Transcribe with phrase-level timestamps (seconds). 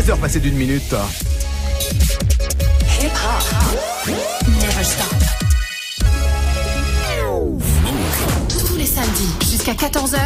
[0.00, 0.94] 13h passé d'une minute.
[3.02, 4.14] Hip hop.
[4.48, 5.14] Never stop.
[8.48, 10.16] Tous les samedis jusqu'à 14h.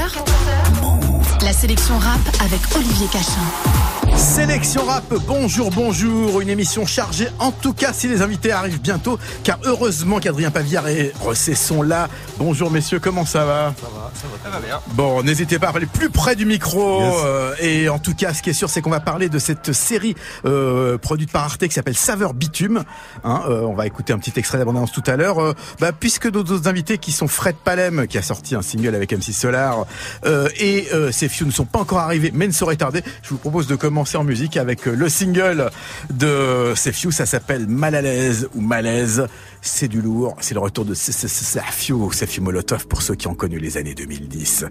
[1.43, 4.17] La sélection rap avec Olivier Cachin.
[4.17, 6.41] Sélection rap, bonjour, bonjour.
[6.41, 10.87] Une émission chargée, en tout cas si les invités arrivent bientôt, car heureusement qu'Adrien Pavillard
[10.87, 12.09] et Ressé sont là.
[12.39, 13.75] Bonjour messieurs, comment ça va?
[13.81, 14.81] Ça va, ça va, bien.
[14.95, 17.03] Bon, n'hésitez pas à aller plus près du micro.
[17.03, 19.73] euh, et en tout cas, ce qui est sûr, c'est qu'on va parler de cette
[19.73, 20.15] série
[20.45, 22.85] euh, produite par Arte qui s'appelle Saveur Bitume.
[23.25, 25.39] Hein, euh, on va écouter un petit extrait d'abondance tout à l'heure.
[25.41, 28.95] Euh, bah, puisque nos autres invités qui sont Fred Palem, qui a sorti un single
[28.95, 29.87] avec MC Solar,
[30.25, 33.39] euh, et euh, Few ne sont pas encore arrivés, mais ne sauraient tarder, je vous
[33.39, 35.71] propose de commencer en musique avec le single
[36.11, 37.11] de Few.
[37.11, 39.27] Ça s'appelle Mal à l'aise ou Malaise.
[39.67, 40.37] C'est du lourd.
[40.41, 44.67] C'est le retour de Sefiu, Sefiu Molotov pour ceux qui ont connu les années 2010.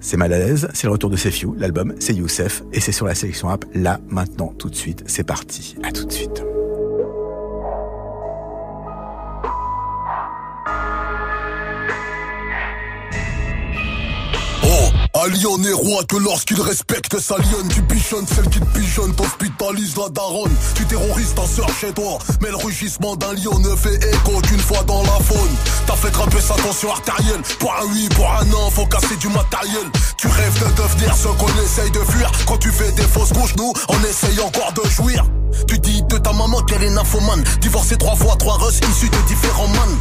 [0.00, 0.68] C'est Mal à l'aise.
[0.74, 1.54] C'est le retour de Sefiu.
[1.56, 2.62] L'album, c'est Youssef.
[2.74, 3.64] Et c'est sur la sélection rap.
[3.74, 5.02] Là, maintenant, tout de suite.
[5.06, 5.76] C'est parti.
[5.82, 6.42] À tout de suite.
[15.28, 19.14] À Lyon n'est roi que lorsqu'il respecte sa lionne Tu pigeonnes celle qui te pigeonne,
[19.14, 20.54] t'hospitalise la daronne.
[20.74, 24.58] Tu terrorises ta sœur chez toi Mais le rugissement d'un lion ne fait écho qu'une
[24.58, 25.54] fois dans la faune.
[25.86, 27.42] T'as fait grimper sa tension artérielle.
[27.58, 29.84] Pour un oui, pour un non, faut casser du matériel.
[30.16, 32.32] Tu rêves de devenir ce qu'on essaye de fuir.
[32.46, 35.26] Quand tu fais des fausses couches, nous, on essaye encore de jouir.
[35.66, 37.42] Tu dis de ta maman qu'elle est nymphomane.
[37.60, 39.98] Divorcée trois fois, trois russes issus de différents man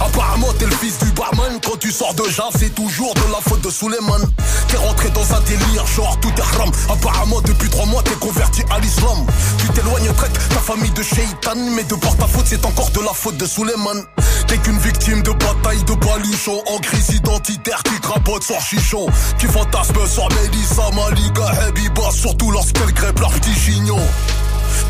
[0.00, 1.60] Apparemment t'es le fils du barman.
[1.64, 4.20] Quand tu sors de Java c'est toujours de la faute de Suleiman
[4.68, 6.70] T'es rentré dans un délire genre tout est haram.
[6.90, 9.26] Apparemment depuis trois mois t'es converti à l'islam.
[9.58, 13.00] Tu t'éloignes traite ta famille de Shaitan Mais de par ta faute c'est encore de
[13.00, 14.02] la faute de Suleiman.
[14.46, 16.62] T'es qu'une victime de bataille de baluchon.
[16.74, 19.06] En crise identitaire qui crapote sur chichon.
[19.38, 24.00] Qui fantasme sur Mélissa, Malika, Habiba Surtout lorsqu'elles crêpent leur petit chignon.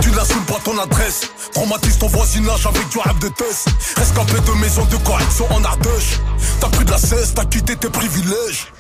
[0.00, 1.22] Tu n'assumes pas ton adresse.
[1.53, 3.69] Traumatise ton voisinage avec du rap de test.
[3.97, 6.19] Rescapé de maison de correction en Ardèche.
[6.61, 8.72] T'as pris de la cesse, t'as quitté tes privilèges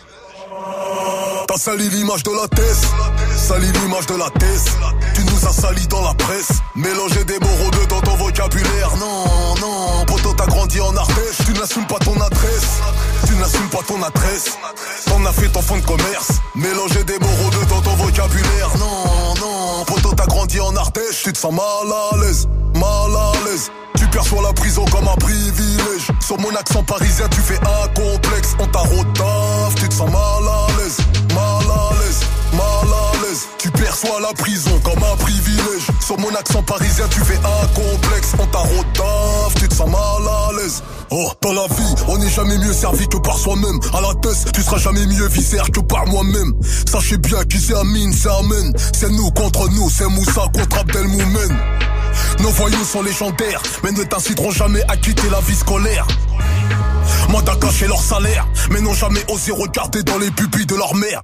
[1.46, 2.82] T'as sali l'image de la thèse
[3.36, 4.64] Sali l'image de la thèse.
[5.14, 8.96] Tu nous as sali dans la presse Mélanger des mots rebeux dans ton vocabulaire.
[8.98, 9.24] Non,
[9.60, 11.44] non, poto t'as grandi en Ardèche.
[11.44, 12.80] Tu n'assumes pas ton adresse
[13.26, 14.56] Tu n'assumes pas ton adresse.
[15.06, 18.70] T'en as fait ton fond de commerce Mélanger des mots rebeux dans ton vocabulaire.
[18.78, 21.22] Non, non, poto t'as grandi en Ardèche.
[21.24, 23.70] Tu te sens mal à l'aise, mal à l'aise
[24.12, 28.66] perçois la prison comme un privilège Sur mon accent parisien tu fais un complexe On
[28.66, 30.98] t'a rotaf, tu te sens mal à l'aise
[31.34, 32.20] Mal à l'aise,
[32.52, 37.20] mal à l'aise Tu perçois la prison comme un privilège Sur mon accent parisien tu
[37.20, 41.66] fais un complexe On t'a rotaf, tu te sens mal à l'aise Oh, dans la
[41.66, 43.78] vie, on n'est jamais mieux servi que par soi-même.
[43.92, 46.54] À la tête, tu seras jamais mieux viscère que par moi-même.
[46.90, 48.72] Sachez bien qui c'est Amine, c'est Amen.
[48.94, 51.58] C'est nous contre nous, c'est Moussa contre Abdelmoumen.
[52.40, 56.06] Nos voyous sont légendaires, mais ne t'inciteront jamais à quitter la vie scolaire.
[57.28, 61.22] Mandat caché leur salaire, mais n'ont jamais osé regarder dans les pupilles de leur mère.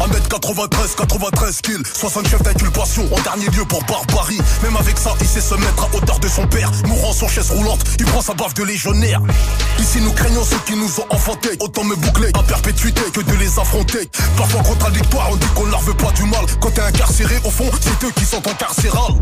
[0.00, 4.40] 1m93, 93 kills, 60 chefs d'inculpation en dernier lieu pour barbarie.
[4.62, 6.70] Même avec ça, il sait se mettre à hauteur de son père.
[6.86, 9.20] Mourant sur chaise roulante, il prend sa baffe de légionnaire.
[9.78, 11.56] Ici, nous craignons ceux qui nous ont enfantés.
[11.60, 14.08] Autant me boucler à perpétuité que de les affronter.
[14.36, 16.44] Parfois contradictoire, on dit qu'on leur veut pas du mal.
[16.60, 19.14] Quand t'es incarcéré, au fond, c'est eux qui sont incarcérales.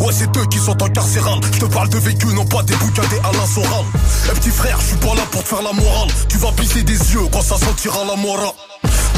[0.00, 1.40] Ouais, c'est eux qui sont incarcérales.
[1.52, 3.84] Je te parle de vécu, non pas des bouquins des Alain Soral.
[4.26, 6.08] Eh petit frère, je suis pas là pour te faire la morale.
[6.28, 8.52] Tu vas pisser des yeux quand ça sentira la morale.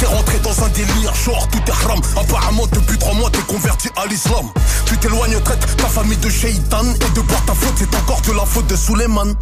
[0.00, 3.90] T'es rentré dans un délire, genre tout est haram Apparemment depuis trois mois t'es converti
[3.96, 4.46] à l'islam
[4.86, 8.32] Tu t'éloignes, traite ta famille de shaitan Et de par ta faute c'est encore de
[8.32, 9.34] la faute de Suleiman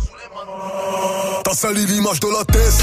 [1.49, 2.79] T'as sali l'image de la thèse.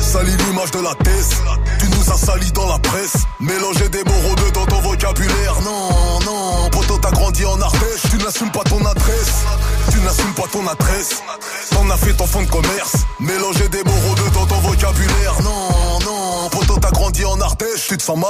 [0.00, 1.36] Sali l'image de la thèse.
[1.78, 3.12] Tu nous as sali dans la presse.
[3.40, 5.60] Mélanger des mots rebeux dans ton vocabulaire.
[5.62, 8.08] Non, non, poto t'as grandi en Ardèche.
[8.10, 9.44] Tu n'assumes pas ton adresse.
[9.92, 11.22] Tu n'assumes pas ton adresse.
[11.72, 13.04] T'en as fait ton fond de commerce.
[13.20, 15.34] Mélanger des mots rebeux dans ton vocabulaire.
[15.44, 17.86] Non, non, poto t'as grandi en Ardèche.
[17.86, 18.28] Tu te sens mal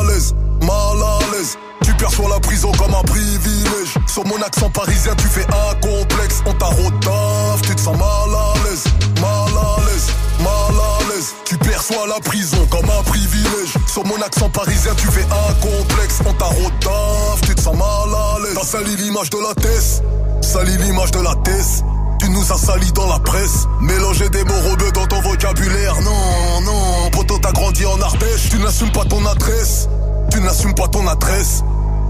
[0.00, 1.56] à l'aise, mal à l'aise
[1.98, 3.94] perçois la prison comme un privilège.
[4.06, 6.42] Sur mon accent parisien tu fais un complexe.
[6.46, 8.84] On t'a rotaf, tu te sens mal à l'aise.
[9.20, 10.08] Mal à l'aise,
[10.38, 11.34] mal à l'aise.
[11.44, 13.74] Tu perçois la prison comme un privilège.
[13.86, 16.20] Sur mon accent parisien tu fais un complexe.
[16.26, 18.54] On t'a rotaf, tu te sens mal à l'aise.
[18.54, 20.02] T'as sali l'image de la thèse.
[20.40, 21.84] Sali l'image de la thèse.
[22.20, 23.66] Tu nous as sali dans la presse.
[23.80, 25.94] Mélanger des mots rebeux dans ton vocabulaire.
[26.02, 28.48] Non, non, poto t'as grandi en Ardèche.
[28.50, 29.88] Tu n'assumes pas ton adresse.
[30.30, 31.62] Tu n'assumes pas ton adresse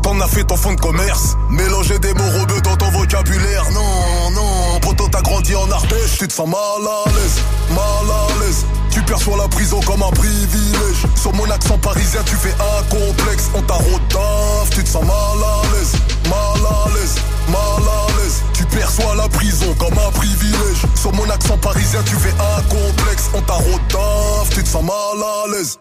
[0.08, 1.36] t'en as fait ton fond de commerce.
[1.50, 3.64] Mélanger des mots rebeux dans ton vocabulaire.
[3.72, 7.38] Non, non, poto t'as grandi en Ardèche, tu te sens mal à l'aise,
[7.70, 8.64] mal à l'aise.
[8.90, 11.04] Tu perçois la prison comme un privilège.
[11.14, 13.50] Sur mon accent parisien, tu fais un complexe.
[13.54, 15.92] On t'a rodave, tu te sens mal à l'aise,
[16.24, 17.16] mal à l'aise,
[17.48, 18.42] mal à l'aise.
[18.54, 20.82] Tu perçois la prison comme un privilège.
[20.94, 23.24] Sur mon accent parisien, tu fais un complexe.
[23.34, 25.78] On t'a rodave, tu te sens mal à l'aise.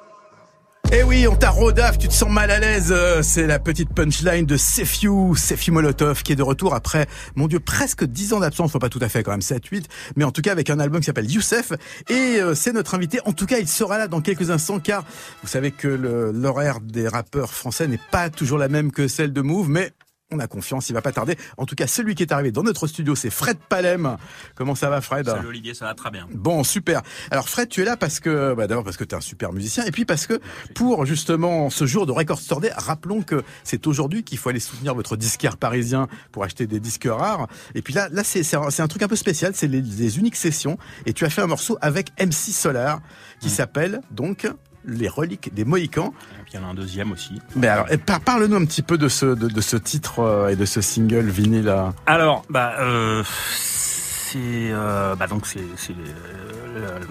[0.93, 2.93] Eh oui, on t'a rodaf, tu te sens mal à l'aise.
[2.95, 7.47] Euh, c'est la petite punchline de Sefiu, Sefiu Molotov, qui est de retour après, mon
[7.47, 10.31] dieu, presque 10 ans d'absence, pas tout à fait quand même 7, 8, mais en
[10.31, 11.73] tout cas avec un album qui s'appelle Youssef.
[12.07, 13.19] Et euh, c'est notre invité.
[13.25, 15.03] En tout cas, il sera là dans quelques instants, car
[15.43, 19.41] vous savez que l'horaire des rappeurs français n'est pas toujours la même que celle de
[19.41, 19.91] Move, mais
[20.31, 21.37] on a confiance, il va pas tarder.
[21.57, 24.17] En tout cas, celui qui est arrivé dans notre studio, c'est Fred Palem.
[24.55, 26.27] Comment ça va, Fred Salut Olivier, ça va très bien.
[26.31, 27.01] Bon, super.
[27.31, 29.53] Alors Fred, tu es là parce que, bah, d'abord parce que tu es un super
[29.53, 30.39] musicien, et puis parce que
[30.75, 34.59] pour justement ce jour de Record Store Day, rappelons que c'est aujourd'hui qu'il faut aller
[34.59, 37.47] soutenir votre disquaire parisien pour acheter des disques rares.
[37.73, 40.35] Et puis là, là c'est un, un, truc un peu spécial, c'est les, les, uniques
[40.35, 40.77] sessions.
[41.05, 42.99] Et tu as fait un morceau avec MC Solar
[43.39, 43.51] qui mmh.
[43.51, 44.45] s'appelle donc
[44.87, 46.13] les reliques des Mohicans.
[46.47, 47.41] Puis il y en a un deuxième aussi.
[47.57, 47.87] Mais alors,
[48.23, 51.75] parle-nous un petit peu de ce, de, ce titre euh, et de ce single vinyle.
[52.05, 54.37] Alors, bah, euh, c'est
[54.71, 55.59] euh, bah donc c'est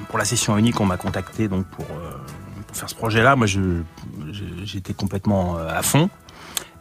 [0.09, 3.37] pour la session unique, on m'a contacté donc pour, pour faire ce projet-là.
[3.37, 3.47] Moi,
[4.65, 6.09] j'étais complètement à fond.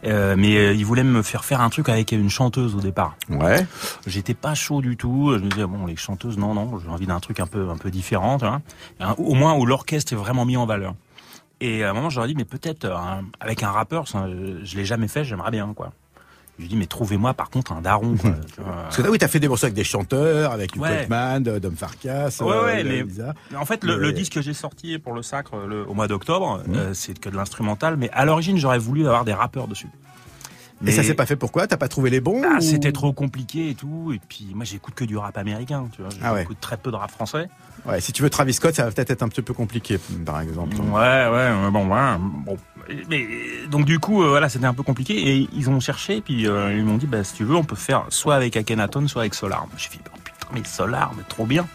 [0.04, 3.16] Euh, mais euh, il voulait me faire faire un truc avec une chanteuse au départ.
[3.28, 3.66] Ouais.
[4.06, 5.32] J'étais pas chaud du tout.
[5.36, 7.76] Je me disais bon les chanteuses non non j'ai envie d'un truc un peu un
[7.76, 8.38] peu différent.
[9.18, 10.94] au moins où l'orchestre est vraiment mis en valeur.
[11.60, 12.96] Et à un moment j'aurais dit mais peut-être euh,
[13.40, 14.26] avec un rappeur ça,
[14.62, 15.92] je l'ai jamais fait j'aimerais bien quoi.
[16.58, 18.16] Je lui dis mais trouvez-moi par contre un daron.
[18.16, 21.60] Quoi, Parce que là oui t'as fait des morceaux avec des chanteurs, avec Hugh ouais.
[21.60, 22.38] Dom Farkas.
[22.40, 25.94] Ouais ouais mais en fait le, disque que j'ai sorti pour le Sacre le, au
[25.94, 26.94] mois d'octobre mmh.
[26.94, 29.88] c'est que de l'instrumental, mais à l'origine j'aurais voulu avoir des rappeurs dessus.
[30.80, 31.66] Mais ça s'est pas fait pourquoi?
[31.66, 34.12] T'as pas trouvé les bons ah, C'était trop compliqué et tout.
[34.14, 36.10] Et puis moi j'écoute que du rap américain, tu vois.
[36.22, 37.48] Ah j'écoute très peu de rap français.
[37.86, 40.40] Ouais, si tu veux Travis Scott, ça va peut-être être un petit peu compliqué, par
[40.40, 40.76] exemple.
[40.76, 42.56] Ouais, ouais, bon, ouais, bon.
[43.08, 43.26] Mais
[43.68, 46.76] donc du coup, euh, voilà, c'était un peu compliqué et ils ont cherché, puis euh,
[46.76, 49.34] ils m'ont dit, bah si tu veux, on peut faire soit avec Akhenaton, soit avec
[49.34, 49.66] Solar.
[49.76, 51.66] J'ai fait, oh, putain, mais Solar, mais trop bien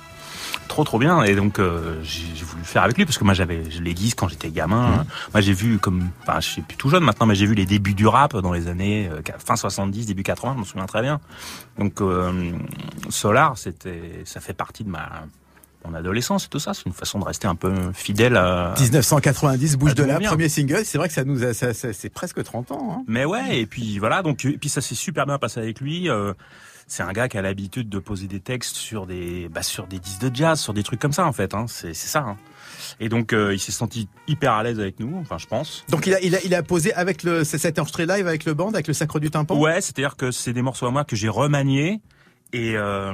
[0.71, 3.33] trop trop bien et donc euh, j'ai voulu le faire avec lui parce que moi
[3.33, 5.05] j'avais je l'ai dit quand j'étais gamin mmh.
[5.33, 7.65] moi j'ai vu comme enfin je suis plus tout jeune maintenant mais j'ai vu les
[7.65, 11.01] débuts du rap dans les années euh, fin 70 début 80 je me souviens très
[11.01, 11.19] bien
[11.77, 12.53] donc euh,
[13.09, 15.09] Solar c'était ça fait partie de ma
[15.85, 19.77] mon adolescence et tout ça, c'est une façon de rester un peu fidèle à 1990
[19.77, 22.97] bouge de là, premier single, c'est vrai que ça nous a, c'est presque 30 ans.
[22.97, 23.03] Hein.
[23.07, 26.09] Mais ouais, et puis voilà, donc et puis ça s'est super bien passé avec lui.
[26.09, 26.33] Euh,
[26.87, 29.99] c'est un gars qui a l'habitude de poser des textes sur des, bah, sur des
[29.99, 31.53] disques de jazz, sur des trucs comme ça en fait.
[31.53, 31.65] Hein.
[31.67, 32.19] C'est ça.
[32.19, 32.37] Hein.
[32.99, 35.85] Et donc euh, il s'est senti hyper à l'aise avec nous, enfin je pense.
[35.89, 38.53] Donc il a, il a, il a posé avec le, cet enregistré live avec le
[38.53, 39.57] band, avec le Sacre du Tympan?
[39.57, 42.01] Ouais, c'est-à-dire que c'est des morceaux à moi que j'ai remaniés
[42.53, 43.13] et euh,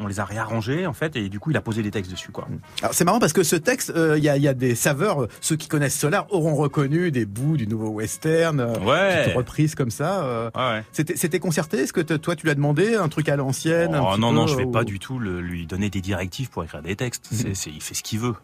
[0.00, 2.30] on les a réarrangés en fait et du coup il a posé des textes dessus
[2.30, 2.48] quoi.
[2.82, 5.26] Alors c'est marrant parce que ce texte il euh, y, a, y, a, des saveurs
[5.40, 9.32] ceux qui connaissent Solar auront reconnu des bouts du nouveau western euh, ouais.
[9.34, 10.50] reprises comme ça euh.
[10.54, 10.84] ouais.
[10.92, 11.78] c'était c'était concerté?
[11.78, 14.66] Est-ce que toi tu l'as demandé un truc à l'ancienne oh, non non je vais
[14.66, 17.54] pas du tout le, lui donner des directives pour écrire des textes mhm.
[17.54, 18.34] c'est il fait ce qu'il veut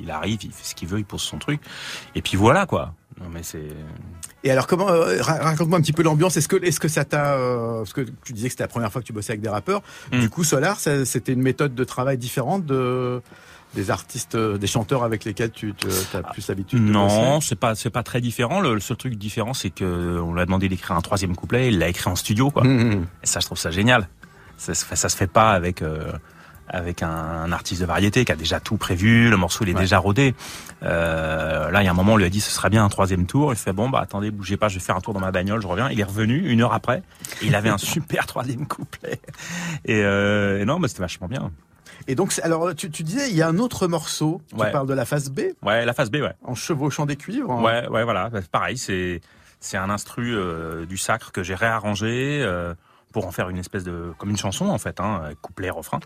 [0.00, 1.60] il arrive il fait ce qu'il veut il pose son truc
[2.14, 3.68] et puis voilà quoi non mais c'est.
[4.44, 6.36] Et alors comment euh, raconte-moi un petit peu l'ambiance.
[6.36, 8.92] Est-ce que est-ce que ça t'a euh, parce que tu disais que c'était la première
[8.92, 9.82] fois que tu bossais avec des rappeurs.
[10.12, 10.20] Hmm.
[10.20, 13.22] Du coup, Solar, c'était une méthode de travail différente de
[13.74, 15.74] des artistes, euh, des chanteurs avec lesquels tu,
[16.12, 18.60] as plus l'habitude de Non, c'est pas c'est pas très différent.
[18.60, 21.78] Le, seul truc différent, c'est que on lui a demandé d'écrire un troisième couplet, il
[21.78, 22.64] l'a écrit en studio, quoi.
[22.64, 23.06] Hmm.
[23.22, 24.08] Et ça, je trouve ça génial.
[24.58, 25.82] Ça, ça se fait pas avec
[26.68, 29.98] avec un, artiste de variété qui a déjà tout prévu, le morceau il est déjà
[29.98, 30.34] rodé.
[30.82, 32.88] Euh, là, il y a un moment, on lui a dit ce serait bien un
[32.88, 33.52] troisième tour.
[33.52, 35.60] Il fait bon bah attendez, bougez pas, je vais faire un tour dans ma bagnole,
[35.60, 35.88] je reviens.
[35.90, 37.02] Il est revenu une heure après.
[37.42, 39.20] Et il avait un super troisième couplet.
[39.84, 41.50] Et, euh, et non, mais c'était vachement bien.
[42.06, 44.42] Et donc, alors, tu, tu, disais, il y a un autre morceau.
[44.50, 45.40] Tu parles de la phase B.
[45.62, 46.34] Ouais, la phase B, ouais.
[46.42, 47.50] En chevauchant des cuivres.
[47.50, 47.62] Hein.
[47.62, 48.28] Ouais, ouais, voilà.
[48.28, 49.20] Bah, pareil, c'est
[49.60, 52.74] c'est un instru euh, du sacre que j'ai réarrangé euh,
[53.12, 56.00] pour en faire une espèce de comme une chanson en fait, hein, couplet, refrain.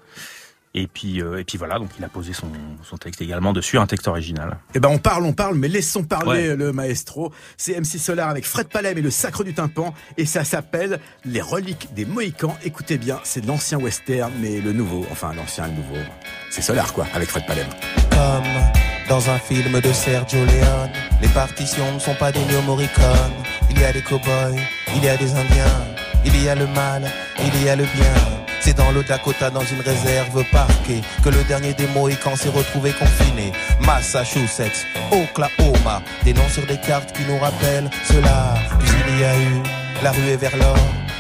[0.81, 2.47] Et puis, euh, et puis voilà, donc il a posé son,
[2.85, 4.59] son, texte également dessus, un texte original.
[4.77, 7.33] Eh ben on parle, on parle, mais laissons parler le maestro.
[7.57, 11.41] C'est MC Solar avec Fred Palem et le Sacre du Tympan, et ça s'appelle Les
[11.41, 12.57] Reliques des Mohicans.
[12.63, 15.97] Écoutez bien, c'est l'ancien western, mais le nouveau, enfin l'ancien et le nouveau,
[16.49, 17.67] c'est Solar quoi, avec Fred Palem.
[18.11, 23.33] Comme dans un film de Sergio Leone, les partitions ne sont pas des Morricone.
[23.69, 24.61] Il y a des cowboys,
[24.95, 25.85] il y a des Indiens,
[26.25, 28.38] il y a le mal, il y a le bien.
[28.69, 32.93] C'est dans le Dakota, dans une réserve parquée, que le dernier des Mohicans s'est retrouvé
[32.93, 33.51] confiné.
[33.81, 38.57] Massachusetts, Oklahoma, des noms sur des cartes qui nous rappellent cela.
[38.81, 39.63] Puis il y a eu
[40.03, 40.77] la rue est vers l'or.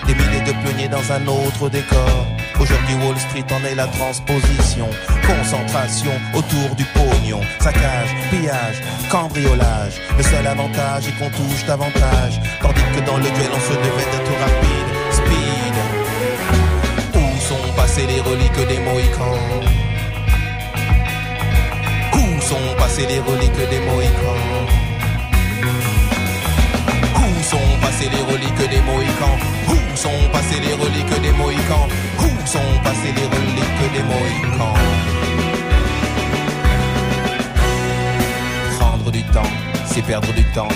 [0.07, 2.26] Des milliers de pionniers dans un autre décor.
[2.61, 4.90] Aujourd'hui Wall Street en est la transposition.
[5.26, 7.40] Concentration autour du pognon.
[7.61, 8.76] Saccage, pillage,
[9.11, 9.95] cambriolage.
[10.19, 12.43] Le seul avantage est qu'on touche davantage.
[12.61, 14.78] Tandis que dans le duel on se devait d'être rapide.
[18.07, 19.38] Les reliques des Mohicans.
[22.14, 24.45] Où sont passées les reliques des Mohicans?
[27.17, 29.38] Où sont passées les reliques des Mohicans?
[29.69, 31.88] Où sont passées les reliques des Mohicans?
[32.21, 34.78] Où sont passées les reliques des Mohicans?
[38.78, 39.52] Prendre du temps,
[39.87, 40.69] c'est perdre du temps.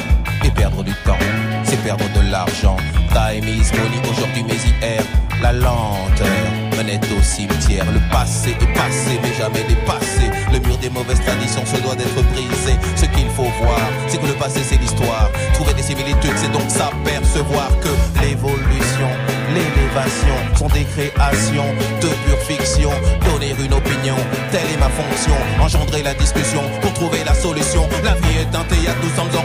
[0.45, 1.23] Et perdre du temps,
[1.63, 2.77] c'est perdre de l'argent.
[3.15, 5.05] Time is money, aujourd'hui mais hier,
[5.41, 6.42] la lenteur
[6.83, 7.85] menait au cimetière.
[7.93, 10.27] Le passé est passé, mais jamais dépassé.
[10.53, 12.75] Le mur des mauvaises traditions se doit d'être brisé.
[12.97, 15.31] Ce qu'il faut voir, c'est que le passé c'est l'histoire.
[15.55, 19.09] Trouver des similitudes, c'est donc s'apercevoir que l'évolution,
[19.55, 21.71] l'élévation sont des créations
[22.01, 22.91] de pure fiction.
[23.25, 24.17] Donner une opinion,
[24.51, 25.37] telle est ma fonction.
[25.61, 27.89] Engendrer la discussion pour trouver la solution.
[28.05, 29.42] La vie est un théâtre, nous sommes en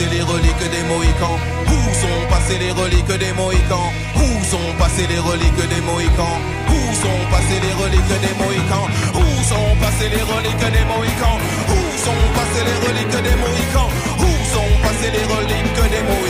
[0.00, 1.38] passées les reliques des Mohicans.
[1.66, 3.92] Où sont passées les reliques des Mohicans.
[4.16, 6.38] Où sont passées les reliques des Mohicans.
[6.68, 8.88] Où sont passées les reliques des Mohicans.
[9.14, 11.38] Où sont passées les reliques des Mohicans.
[11.68, 13.90] Où sont passées les reliques des Mohicans.
[14.18, 16.29] Où sont passées les reliques des Mohicans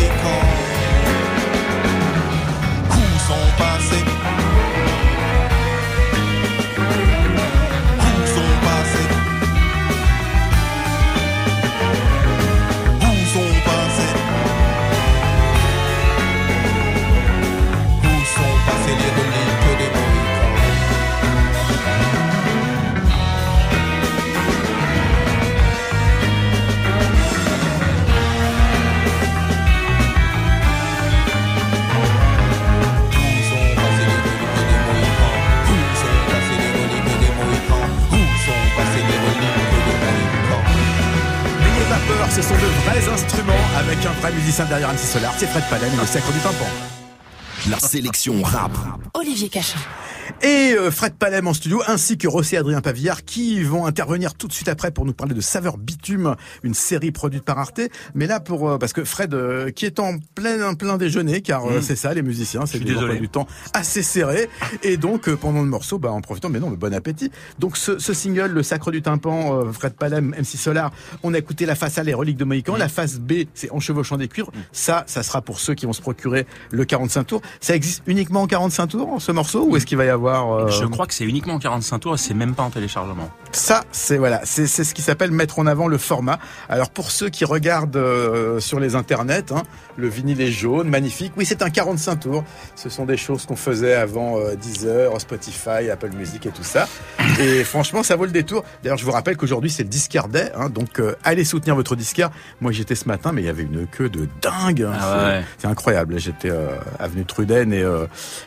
[44.01, 45.33] avec un vrai musicien derrière un petit solar.
[45.37, 46.67] C'est Fred Palem et le sacre du tympan.
[47.69, 48.73] La sélection rap.
[49.15, 49.79] Olivier Cachin.
[50.43, 54.33] Et euh, Fred Palem en studio, ainsi que Rossi et Adrien Pavillard, qui vont intervenir
[54.33, 57.83] tout de suite après pour nous parler de Saveur Bitume, une série produite par Arte.
[58.15, 61.67] Mais là, pour euh, parce que Fred, euh, qui est en plein plein déjeuner, car
[61.67, 64.49] euh, c'est ça, les musiciens, c'est du temps assez serré.
[64.83, 67.31] Et donc, pendant le morceau, bah, en profitant, mais non, mais bon appétit.
[67.59, 70.91] Donc, ce, ce single, Le Sacre du Tympan, Fred Palem, MC Solar,
[71.23, 72.77] on a écouté la face A, les reliques de Mohican.
[72.77, 74.53] La face B, c'est En chevauchant des cuivres.
[74.73, 77.43] Ça, ça sera pour ceux qui vont se procurer le 45 tours.
[77.61, 80.30] Ça existe uniquement en 45 tours, ce morceau, ou est-ce qu'il va y avoir...
[80.35, 83.31] euh, Je crois que c'est uniquement en 45 tours et c'est même pas en téléchargement.
[83.53, 86.39] ça, c'est voilà, c'est ce qui s'appelle mettre en avant le format.
[86.69, 89.63] Alors pour ceux qui regardent euh, sur les internets, hein,
[89.97, 91.33] le vinyle est jaune, magnifique.
[91.37, 92.45] Oui, c'est un 45 tours.
[92.77, 96.89] Ce sont des choses qu'on faisait avant euh, Deezer, Spotify, Apple Music et tout ça.
[97.41, 98.65] Et franchement, ça vaut le détour.
[98.83, 102.31] D'ailleurs, je vous rappelle qu'aujourd'hui c'est le disquaire day, hein, donc allez soutenir votre disquaire.
[102.61, 104.83] Moi, j'étais ce matin, mais il y avait une queue de dingue.
[104.83, 104.93] hein.
[105.01, 105.71] Ah C'est- ouais.
[105.73, 106.19] incroyable.
[106.19, 106.51] J'étais
[106.99, 107.85] avenue Truden et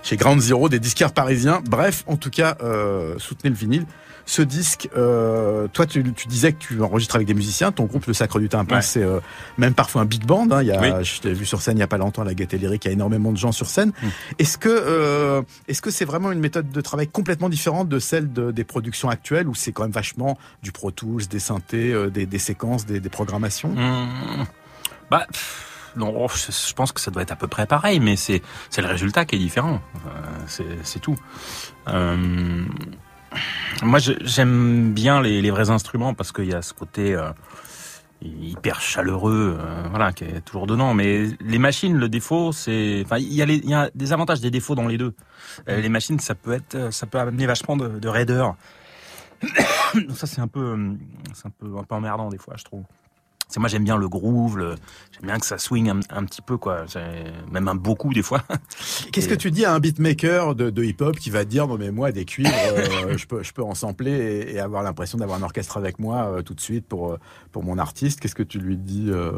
[0.04, 1.62] chez Ground Zero, des disquaires parisiens.
[1.76, 3.86] Bref, en tout cas, euh, soutenez le vinyle.
[4.26, 7.74] Ce disque, euh, toi, tu, tu disais que tu enregistres avec des musiciens.
[7.74, 8.82] Ton groupe, le Sacre du Tympan, Ouais.
[8.82, 9.20] c'est euh,
[9.58, 10.48] même parfois un big band.
[10.50, 10.62] Hein.
[10.62, 11.04] Il y a, Oui.
[11.04, 12.86] Je t'ai vu sur scène il y a pas longtemps à la Gaieté Lyrique.
[12.86, 13.92] Il y a énormément de gens sur scène.
[14.02, 14.08] Mm.
[14.40, 18.52] Est-ce que est-ce que c'est vraiment une méthode de travail complètement différente de celle de-
[18.52, 22.40] des productions actuelles, où c'est quand même vachement du Pro Tools, des synthés, des, des
[22.40, 23.70] séquences, des, des programmations?
[23.76, 24.46] Mmh.
[25.12, 28.16] Bah, pff, non, oh, je pense que ça doit être à peu près pareil, mais
[28.16, 28.42] c'est
[28.78, 29.82] le résultat qui est différent.
[30.08, 31.18] Euh, c'est tout.
[31.88, 32.66] Euh,
[33.82, 37.30] moi, j'aime bien les, vrais instruments parce qu'il y a ce côté euh,
[38.22, 39.58] hyper chaleureux,
[39.90, 40.94] voilà, qui est toujours dedans.
[40.94, 44.88] Mais les machines, le défaut, c'est, enfin, il y a des avantages, des défauts dans
[44.88, 45.14] les deux.
[45.68, 48.56] Les machines, ça peut être, ça peut amener vachement de, de raideur.
[50.16, 50.78] Ça, c'est un peu,
[51.34, 52.84] c'est un peu, un peu emmerdant des fois, je trouve.
[53.50, 54.76] C'est moi j'aime bien le groove, le-
[55.12, 58.24] j'aime bien que ça swing un, un petit peu quoi, C'est- même un beaucoup des
[58.24, 58.44] fois.
[59.12, 61.78] Qu'est-ce que tu dis à un beatmaker de, de hip-hop qui va te dire non
[61.78, 65.18] mais moi des cuivres euh, je peux je peux en sampler et, et avoir l'impression
[65.20, 67.18] d'avoir un orchestre avec moi euh, tout de suite pour euh,
[67.52, 68.20] pour mon artiste?
[68.20, 69.32] Qu'est-ce que tu lui dis euh?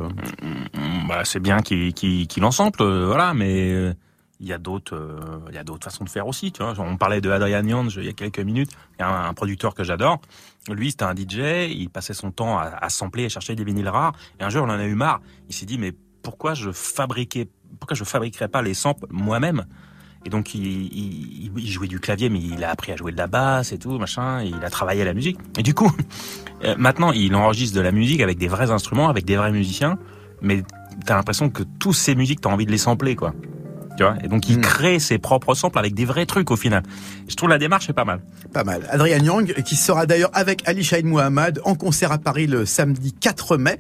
[1.08, 3.94] Bah, c'est bien qu'il qu'il qu'il en sample, euh, voilà, mais
[4.40, 6.52] il y a d'autres, euh, il y a d'autres façons de faire aussi.
[6.52, 9.28] Tu vois, on parlait de Adrian Yange il y a quelques minutes, il y a
[9.28, 10.20] un, producteur que j'adore.
[10.70, 13.90] Lui, c'était un DJ, il passait son temps à, à sampler et chercher des vinyles
[13.90, 14.14] rares.
[14.40, 15.22] Et un jour, il en a eu marre.
[15.50, 17.48] Il s'est dit mais pourquoi je fabriquais,
[17.80, 19.66] pourquoi je fabriquerais pas les samples moi-même?
[20.26, 23.72] Et donc il, jouait du clavier, mais il a appris à jouer de la basse
[23.72, 24.42] et tout, machin.
[24.42, 25.38] Il a travaillé à la musique.
[25.58, 25.92] Et du coup,
[26.64, 30.00] euh, maintenant il enregistre de la musique avec des vrais instruments, avec des vrais musiciens.
[30.42, 30.64] Mais
[31.06, 33.34] t'as l'impression que tous ces musiques, t'as envie de les sampler, quoi.
[33.98, 34.62] Tu vois et donc il hmm.
[34.62, 36.84] crée ses propres samples avec des vrais trucs au final.
[37.28, 38.22] Je trouve la démarche est pas mal.
[38.54, 38.88] Pas mal.
[38.90, 43.14] Adrien Yang qui sera d'ailleurs avec Ali Shahin Mohamed en concert à Paris le samedi
[43.14, 43.80] 4 mai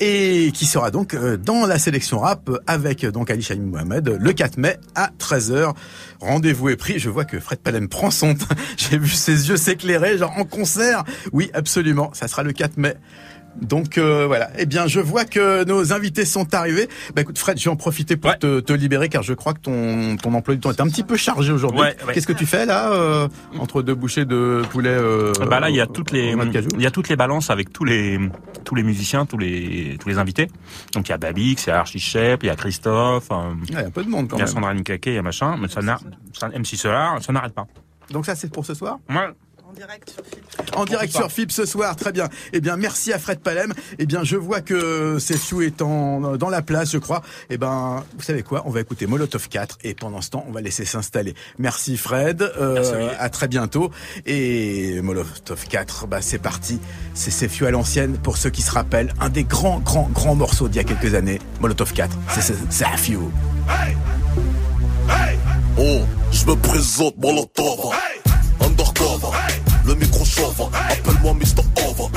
[0.00, 4.32] et qui sera donc euh, dans la sélection rap avec donc Ali Shahin Mohamed le
[4.32, 5.74] 4 mai à 13h.
[6.20, 6.98] Rendez-vous est pris.
[6.98, 8.46] Je vois que Fred Palem prend son temps.
[8.76, 11.04] J'ai vu ses yeux s'éclairer, genre en concert.
[11.32, 12.10] Oui, absolument.
[12.14, 12.94] Ça sera le 4 mai.
[13.60, 14.50] Donc euh, voilà.
[14.58, 16.88] Eh bien, je vois que nos invités sont arrivés.
[17.14, 19.60] Bah écoute, Fred, je vais en profiter pour te, te, libérer car je crois que
[19.60, 21.80] ton ton emploi du temps est un petit peu chargé aujourd'hui.
[22.12, 25.76] Qu'est-ce que tu fais là euh, entre deux bouchées de poulet euh, Bah là, il
[25.76, 28.18] y a toutes les il y a toutes les balances avec tous les
[28.64, 30.48] tous les musiciens, tous les tous les invités.
[30.94, 33.28] Donc il y a Babix, il y a Archichep, il y a Christophe.
[33.68, 34.46] il y a un peu de monde quand même.
[34.46, 35.98] Il y a Sandra Nikake, il y a machin, mais ça n'a
[36.56, 37.66] MC Solar, ça n'arrête pas.
[38.10, 38.98] Donc ça c'est pour ce soir?
[39.10, 39.28] Ouais.
[39.68, 40.76] En direct sur FIP.
[40.76, 42.28] En direct sur FIP ce soir, très bien.
[42.54, 43.74] Eh bien, merci à Fred Palem.
[43.98, 47.22] Eh bien, je vois que Sefiu est en, dans la place, je crois.
[47.50, 48.62] Eh ben, vous savez quoi?
[48.64, 51.34] On va écouter Molotov 4 et pendant ce temps, on va laisser s'installer.
[51.58, 52.40] Merci Fred.
[52.40, 53.90] Euh, à très bientôt.
[54.24, 56.80] Et Molotov 4, bah c'est parti.
[57.12, 60.68] C'est Sefiu à l'ancienne pour ceux qui se rappellent un des grands, grands, grands morceaux
[60.68, 61.40] d'il y a quelques années.
[61.60, 62.16] Molotov 4.
[62.30, 63.18] C'est Sefiu.
[63.68, 63.96] Hey
[65.10, 65.38] hey
[65.76, 66.00] oh,
[66.32, 67.92] je me présente Molotov.
[70.38, 71.64] Appelle-moi Mr.
[71.84, 72.08] Over.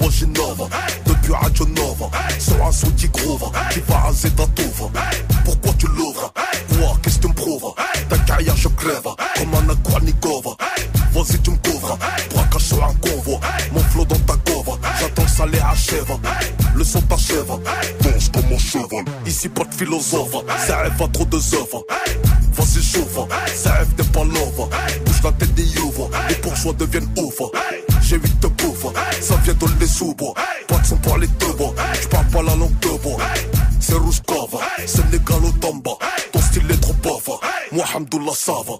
[0.00, 0.68] Moi j'innove,
[1.06, 4.90] depuis Radio Nova, sur un son qui groove, qui va raser ta touve.
[5.44, 6.32] Pourquoi tu l'ouvres?
[6.68, 7.74] Quoi, qu'est-ce que tu me prouves?
[8.08, 10.56] Ta carrière je crève, comme un Aquanikova.
[11.12, 11.96] Vas-y tu me couvres,
[12.34, 13.38] braquage sur un convoi,
[13.72, 16.18] mon flot dans ta cova, j'attends ça les achève.
[16.74, 17.52] Le son t'achève,
[18.00, 19.04] danse comme mon cheval.
[19.24, 20.34] Ici pas de philosophe,
[20.66, 21.84] ça rêve à trop de œuvres.
[22.52, 24.68] Vas-y chauffe, ça rêve des pas love.
[25.06, 25.62] Bouge la tête des
[26.64, 27.40] ouvres, bourgeois deviennent ouf.
[28.02, 28.86] J'ai huit de bouffe,
[29.20, 30.34] ça vient de les sous-bois.
[30.68, 33.18] Pas de son pour deux bois, j'parle pas la langue de bois.
[33.80, 35.92] C'est Rouskova, c'est Négalo Tamba.
[36.32, 37.40] Ton style est trop pauvre,
[37.72, 38.74] moi Hamdoullah ça va.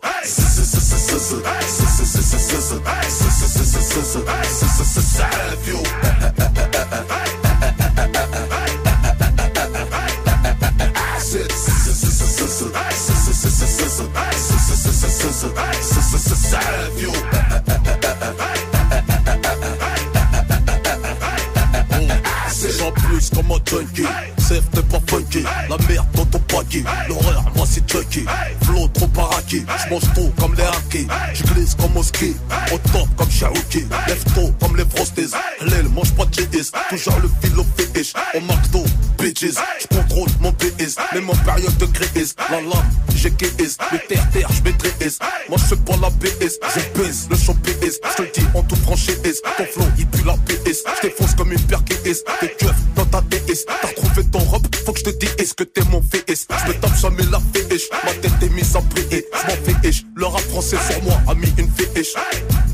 [25.74, 28.24] La merde dans ton paquet, l'horreur moi c'est Chucky.
[28.62, 31.08] Flow trop paraki, j'mange trop comme les hackers.
[31.34, 32.36] J'glisse comme au ski,
[32.72, 37.18] au top comme Cherokee Lève tôt comme les frosties, l'aile mange pas de GS Toujours
[37.20, 38.84] le filo fish, au McDo,
[39.18, 39.58] bitches.
[39.80, 42.36] J'contrôle mon PS, même en période de crise.
[42.50, 47.36] La lame, j'ai KS, le terre-terre j'maîtrise Moi j'fais pas la BS, je pèse le
[47.36, 51.52] champ PS J'te dis en toute franchise, ton flow il pue la PS J't'effonce comme
[51.52, 54.66] une paire KS, t'es keuf dans ta DS T'as trouvé ton robe,
[55.04, 58.32] je te dise est-ce que t'es mon VS J'me tape jamais la fiche, ma tête
[58.42, 61.68] est mise en prier J'm'en fais ish, le rap français sur moi a mis une
[61.70, 62.14] fiche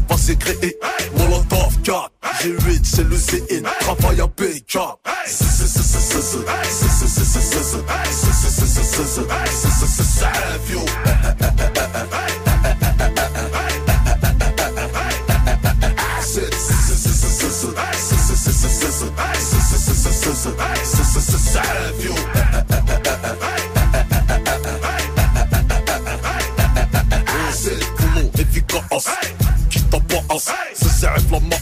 [0.08, 0.76] Vas-y créer,
[1.16, 2.10] Molotov 4
[2.42, 4.78] G8 c'est le CN, travaille à PK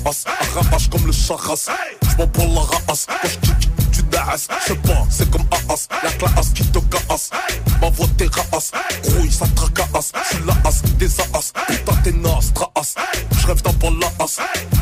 [0.09, 0.25] masse,
[0.57, 1.68] arrache comme le charras.
[2.11, 4.49] J'm'en prends la race, quand j'kick, tu naas.
[4.64, 7.31] J'sais pas, c'est comme Aas, la classe qui te casse.
[7.81, 8.71] Ma voix t'es raas,
[9.05, 10.12] grouille, ça tracasse.
[10.31, 12.94] J'suis la as, des as, putain t'es nas, traas.
[13.40, 14.38] J'rêve d'un bon la as,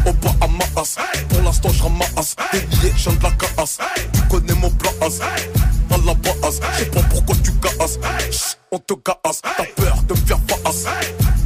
[0.06, 0.96] au bas à ma as.
[1.28, 3.78] Pour l'instant j'ramasse, des billets, j'en de la casse.
[4.12, 5.20] Tu connais mon plan as,
[5.94, 6.60] à la base.
[6.76, 7.98] J'sais pas pourquoi tu casses,
[8.70, 9.40] on te casse.
[9.42, 10.84] T'as peur de me faire face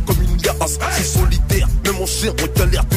[0.07, 0.79] comme une yasse.
[0.97, 2.97] C'est solitaire, mais mon chien on galère de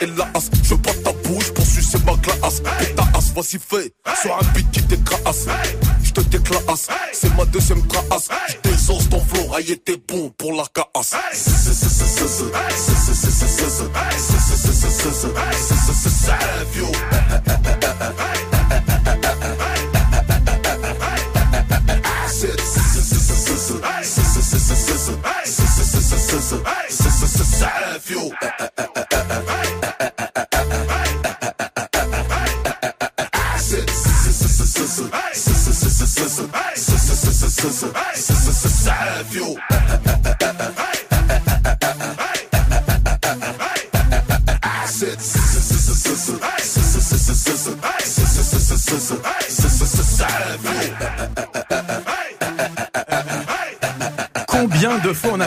[0.00, 0.50] et la as.
[0.62, 2.62] Je prends ta bouche pour sucer ma classe.
[2.82, 3.92] Et ta as, vas-y fais.
[4.22, 5.46] Sois un petit décrasse.
[6.02, 6.88] Je te déclasse.
[7.12, 8.28] C'est ma deuxième classe.
[8.48, 11.14] Je désosse ton florail et t'es bon pour la casse.
[16.20, 16.86] Savio.
[37.60, 39.69] scissor, scissor, scissor,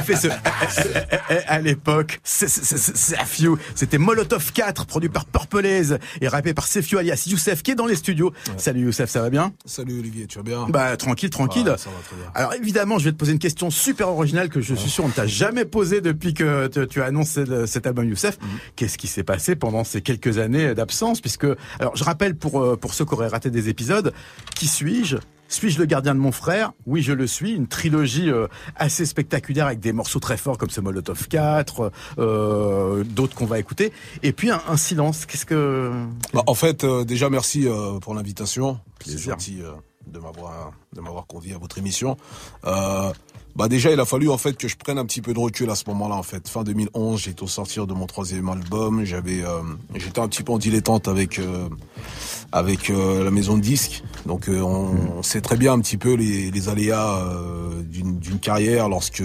[0.03, 0.27] fait ce
[1.47, 7.23] à l'époque Sefio, c'était Molotov 4 produit par Purple Haze et rappé par Sefio alias
[7.27, 8.31] Youssef qui est dans les studios.
[8.57, 9.53] Salut Youssef, ça va bien?
[9.65, 10.65] Salut Olivier, tu vas bien?
[10.69, 11.65] Bah tranquille, tranquille.
[11.77, 12.25] ça va très bien.
[12.35, 15.07] Alors évidemment, je vais te poser une question super originale que je suis sûr on
[15.07, 18.37] ne t'a jamais posée depuis que tu- tu as annoncé le- cet album Youssef.
[18.41, 18.47] Mhm.
[18.75, 21.21] Qu'est-ce qui s'est passé pendant ces quelques années d'absence?
[21.21, 21.45] Puisque,
[21.79, 24.13] alors je rappelle pour euh, pour ceux qui auraient raté des épisodes,
[24.55, 25.17] qui suis-je?
[25.53, 27.53] Suis-je le gardien de mon frère Oui, je le suis.
[27.53, 33.03] Une trilogie euh, assez spectaculaire avec des morceaux très forts comme ce Molotov 4, euh,
[33.03, 33.91] d'autres qu'on va écouter.
[34.23, 35.25] Et puis un, un silence.
[35.25, 35.91] Qu'est-ce que
[36.33, 38.79] Bah, en fait, euh, déjà merci euh, pour l'invitation.
[38.99, 39.37] C'est Plaisir.
[40.07, 42.17] De m'avoir de m'avoir convié à votre émission.
[42.65, 43.11] Euh,
[43.55, 45.69] bah déjà, il a fallu en fait que je prenne un petit peu de recul
[45.69, 46.15] à ce moment-là.
[46.15, 49.03] En fait, fin 2011, j'étais au sortir de mon troisième album.
[49.05, 49.61] J'avais, euh,
[49.93, 51.69] j'étais un petit peu en dilettante avec euh,
[52.53, 54.03] avec euh, la maison de disques.
[54.27, 58.19] Donc, euh, on, on sait très bien un petit peu les, les aléas euh, d'une
[58.19, 59.23] d'une carrière lorsque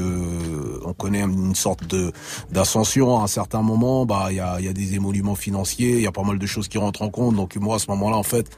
[0.85, 2.11] on connaît une sorte de
[2.51, 4.07] d'ascension à un certain moment.
[4.07, 6.39] Bah, il y a, il y a des émoluments financiers, il y a pas mal
[6.39, 7.37] de choses qui rentrent en compte.
[7.37, 8.49] Donc, moi, à ce moment-là, en fait,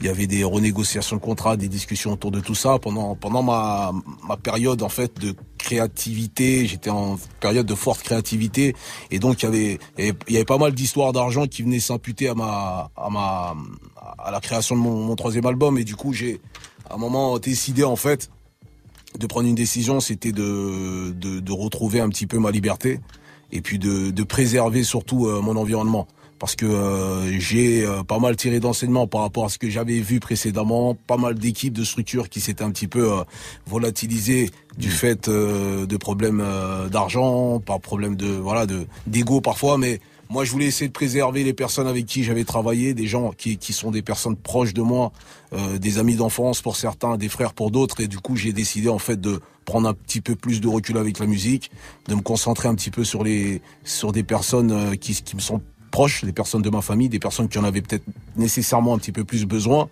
[0.00, 2.78] il y avait des renégociations de contrats, des discussions autour de tout ça.
[2.78, 3.92] Pendant pendant ma
[4.26, 6.66] ma période en fait de créativité.
[6.66, 8.74] J'étais en période de forte créativité.
[9.10, 12.28] Et donc il y avait il y avait, pas mal d'histoires d'argent qui venaient s'imputer
[12.28, 13.54] à ma à ma
[14.18, 15.78] à la création de mon, troisième album.
[15.78, 16.40] Et du coup j'ai
[16.90, 18.30] à un moment décidé en fait
[19.18, 23.00] de prendre une décision, c'était de, de de retrouver un petit peu ma liberté
[23.52, 26.06] et puis de de préserver surtout euh, mon environnement
[26.38, 30.00] parce que euh, j'ai euh, pas mal tiré d'enseignements par rapport à ce que j'avais
[30.00, 33.24] vu précédemment, pas mal d'équipes, de structures qui s'étaient un petit peu euh,
[33.66, 39.78] volatilisées du fait euh, de problèmes euh, d'argent, par problème de voilà de d'ego parfois,
[39.78, 43.30] mais moi je voulais essayer de préserver les personnes avec qui j'avais travaillé, des gens
[43.36, 45.12] qui, qui sont des personnes proches de moi,
[45.52, 48.88] euh, des amis d'enfance pour certains, des frères pour d'autres, et du coup j'ai décidé
[48.88, 51.70] en fait de prendre un petit peu plus de recul avec la musique,
[52.08, 55.40] de me concentrer un petit peu sur les sur des personnes euh, qui, qui me
[55.40, 55.62] sont
[55.94, 58.02] proches, des personnes de ma famille, des personnes qui en avaient peut-être
[58.36, 59.88] nécessairement un petit peu plus besoin.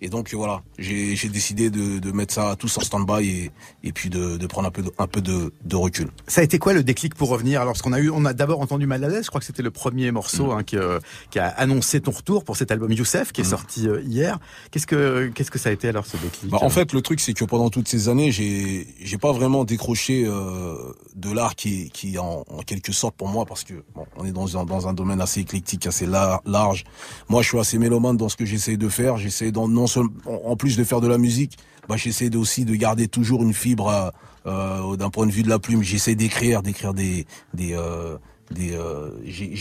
[0.00, 3.50] Et donc voilà, j'ai décidé de, de mettre ça tous en stand-by et,
[3.82, 6.08] et puis de, de prendre un peu de, un peu de, de recul.
[6.26, 7.60] Ça a été quoi le déclic pour revenir?
[7.60, 9.24] Alors, parce qu'on a eu, on a d'abord entendu Mal à l'aise.
[9.24, 12.44] Je crois que c'était le premier morceau hein, qui, euh, qui a annoncé ton retour
[12.44, 14.38] pour cet album Youssef, qui est sorti euh, hier.
[14.70, 17.18] Qu'est-ce que, qu'est-ce que ça a été alors ce déclic Bah, en fait, le truc,
[17.18, 20.76] c'est que pendant toutes ces années, j'ai, j'ai pas vraiment décroché euh,
[21.16, 24.32] de l'art qui, qui en, en quelque sorte pour moi, parce que bon, on est
[24.32, 26.84] dans un, dans un domaine assez éclectique, assez lar- large.
[27.28, 29.16] Moi, je suis assez mélomane dans ce que j'essaie de faire.
[29.16, 31.56] J'essaie dans, non en plus de faire de la musique,
[31.88, 34.10] bah, j'essaie aussi de garder toujours une fibre euh,
[34.46, 35.82] euh, d'un point de vue de la plume.
[35.82, 38.18] J'essaie d'écrire, d'écrire des, des, euh,
[38.50, 39.52] des, euh, j'ai-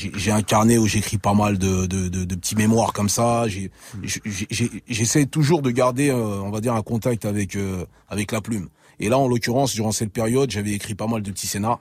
[0.80, 3.48] où j'écris pas mal de, de, de, de petits mémoires comme ça.
[3.48, 3.72] J'ai-
[4.88, 7.58] J'essaie toujours de garder, euh, on va dire, un contact avec
[8.10, 8.68] avec la plume.
[9.00, 11.80] Et là, en l'occurrence, durant cette période, j'avais écrit pas mal de petits scénars.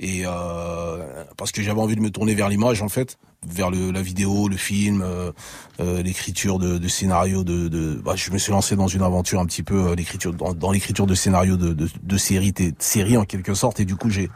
[0.00, 3.90] Et euh, parce que j'avais envie de me tourner vers l'image, en fait, vers le,
[3.90, 5.32] la vidéo, le film, euh,
[5.80, 7.42] euh, l'écriture de, de scénarios.
[7.44, 10.32] De, de bah, je me suis lancé dans une aventure un petit peu euh, l'écriture
[10.32, 13.80] dans, dans l'écriture de scénarios de, de, de séries, de séries en quelque sorte.
[13.80, 14.28] Et du coup, j'ai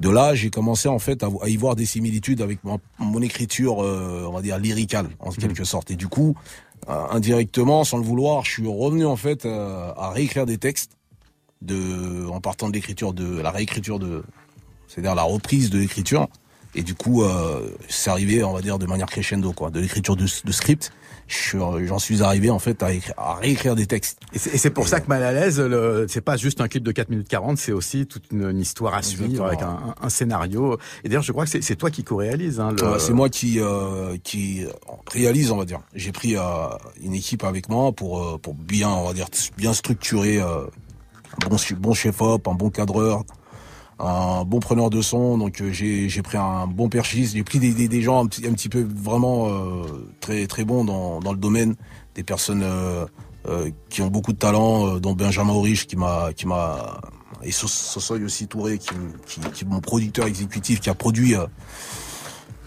[0.00, 3.22] de là, j'ai commencé en fait à, à y voir des similitudes avec mon, mon
[3.22, 5.90] écriture, euh, on va dire lyricale en quelque sorte.
[5.90, 6.34] Et du coup,
[6.88, 10.92] euh, indirectement, sans le vouloir, je suis revenu en fait euh, à réécrire des textes
[11.60, 14.24] de, en partant de l'écriture de la réécriture de,
[14.88, 16.28] c'est-à-dire la reprise de l'écriture.
[16.74, 20.16] Et du coup, euh, c'est arrivé, on va dire, de manière crescendo, quoi, de l'écriture
[20.16, 20.90] de, de script.
[21.28, 24.18] J'en suis arrivé en fait à, écrire- à réécrire des textes.
[24.34, 25.62] Et c'est et pour ça que Mal à l'aise,
[26.08, 28.94] c'est pas juste un clip de 4 minutes 40, c'est aussi toute une, une histoire
[28.94, 30.76] à suivre avec un, un- un scénario.
[31.04, 32.60] Et d'ailleurs, je crois que c'est- toi qui co-réalise.
[32.60, 34.66] Hein, le- Ouais, c'est moi qui euh, qui
[35.12, 35.80] réalise, on va dire.
[35.94, 36.42] J'ai pris euh,
[37.02, 40.64] une équipe avec moi pour euh, pour bien, on va dire, bien structurer euh,
[41.44, 43.24] un bon bon chef op, un bon cadreur,
[44.02, 45.38] un bon preneur de son.
[45.38, 48.46] Donc euh, j'ai j'ai pris un bon perchiste, j'ai pris des, des, gens un petit,
[48.46, 49.82] un petit peu vraiment euh,
[50.20, 51.76] très très bons dans dans le domaine,
[52.14, 53.06] des personnes euh,
[53.48, 57.00] euh, qui ont beaucoup de talent, euh, dont Benjamin Aurich qui m'a qui m'a
[57.44, 58.90] et Sos- Sosoy aussi Touré qui,
[59.26, 61.46] qui, qui est mon producteur exécutif qui a produit euh,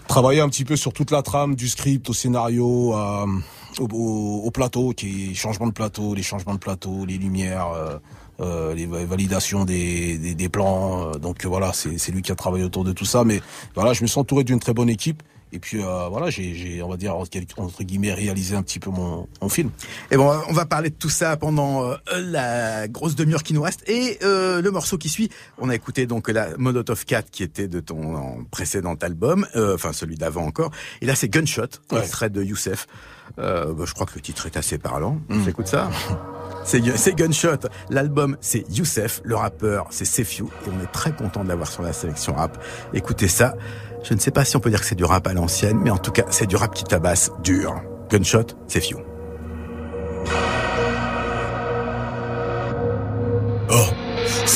[0.08, 2.94] travailler un petit peu sur toute la trame du script, au scénario,
[3.80, 7.68] au- au plateau, qui est changement de plateau, les changements de plateau, les lumières,
[8.40, 11.10] euh, les va- validations des, des, des plans.
[11.10, 13.24] euh, donc euh, voilà, c'est c'est lui qui a travaillé autour de tout ça.
[13.24, 13.40] Mais
[13.74, 15.22] voilà, je me suis entouré d'une très bonne équipe.
[15.52, 19.28] Et puis euh, voilà, j'ai, on va dire entre guillemets réalisé un petit peu mon,
[19.40, 19.70] mon film.
[20.10, 23.62] Et bon, on va parler de tout ça pendant euh, la grosse demi-heure qui nous
[23.62, 25.30] reste et euh, le morceau qui suit.
[25.58, 26.48] On a écouté donc la
[26.88, 30.72] of Cat qui était de ton précédent album, enfin celui d'avant encore.
[31.00, 32.00] Et là, c'est Gunshot, ouais.
[32.00, 32.86] extrait de Youssef.
[33.36, 35.20] Bah, je crois que le titre est assez parlant.
[35.28, 35.44] Mm.
[35.44, 35.90] J'écoute ça?
[36.66, 37.68] C'est Gunshot.
[37.90, 39.20] L'album, c'est Youssef.
[39.24, 40.46] Le rappeur, c'est Sefiu.
[40.66, 42.62] Et on est très content de l'avoir sur la sélection rap.
[42.92, 43.54] Écoutez ça.
[44.02, 45.90] Je ne sais pas si on peut dire que c'est du rap à l'ancienne, mais
[45.90, 47.82] en tout cas, c'est du rap qui tabasse dur.
[48.10, 48.80] Gunshot, c'est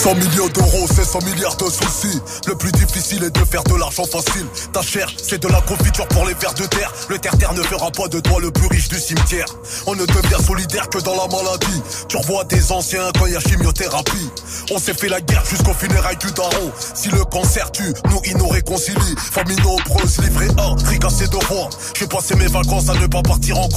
[0.00, 2.22] 100 millions d'euros, c'est 100 milliards de soucis.
[2.46, 4.46] Le plus difficile est de faire de l'argent facile.
[4.72, 6.90] Ta chair, c'est de la confiture pour les vers de terre.
[7.10, 9.44] Le terre-terre ne fera pas de toi le plus riche du cimetière.
[9.86, 11.82] On ne devient solidaire que dans la maladie.
[12.08, 14.30] Tu revois des anciens quand il y a chimiothérapie.
[14.70, 16.72] On s'est fait la guerre jusqu'au funérailles du daron.
[16.94, 19.16] Si le cancer tue, nous il nous réconcilie.
[19.18, 21.68] Famille nombreuse, livré A, ricassé de roi.
[21.98, 23.68] J'ai passé mes vacances à ne pas partir en.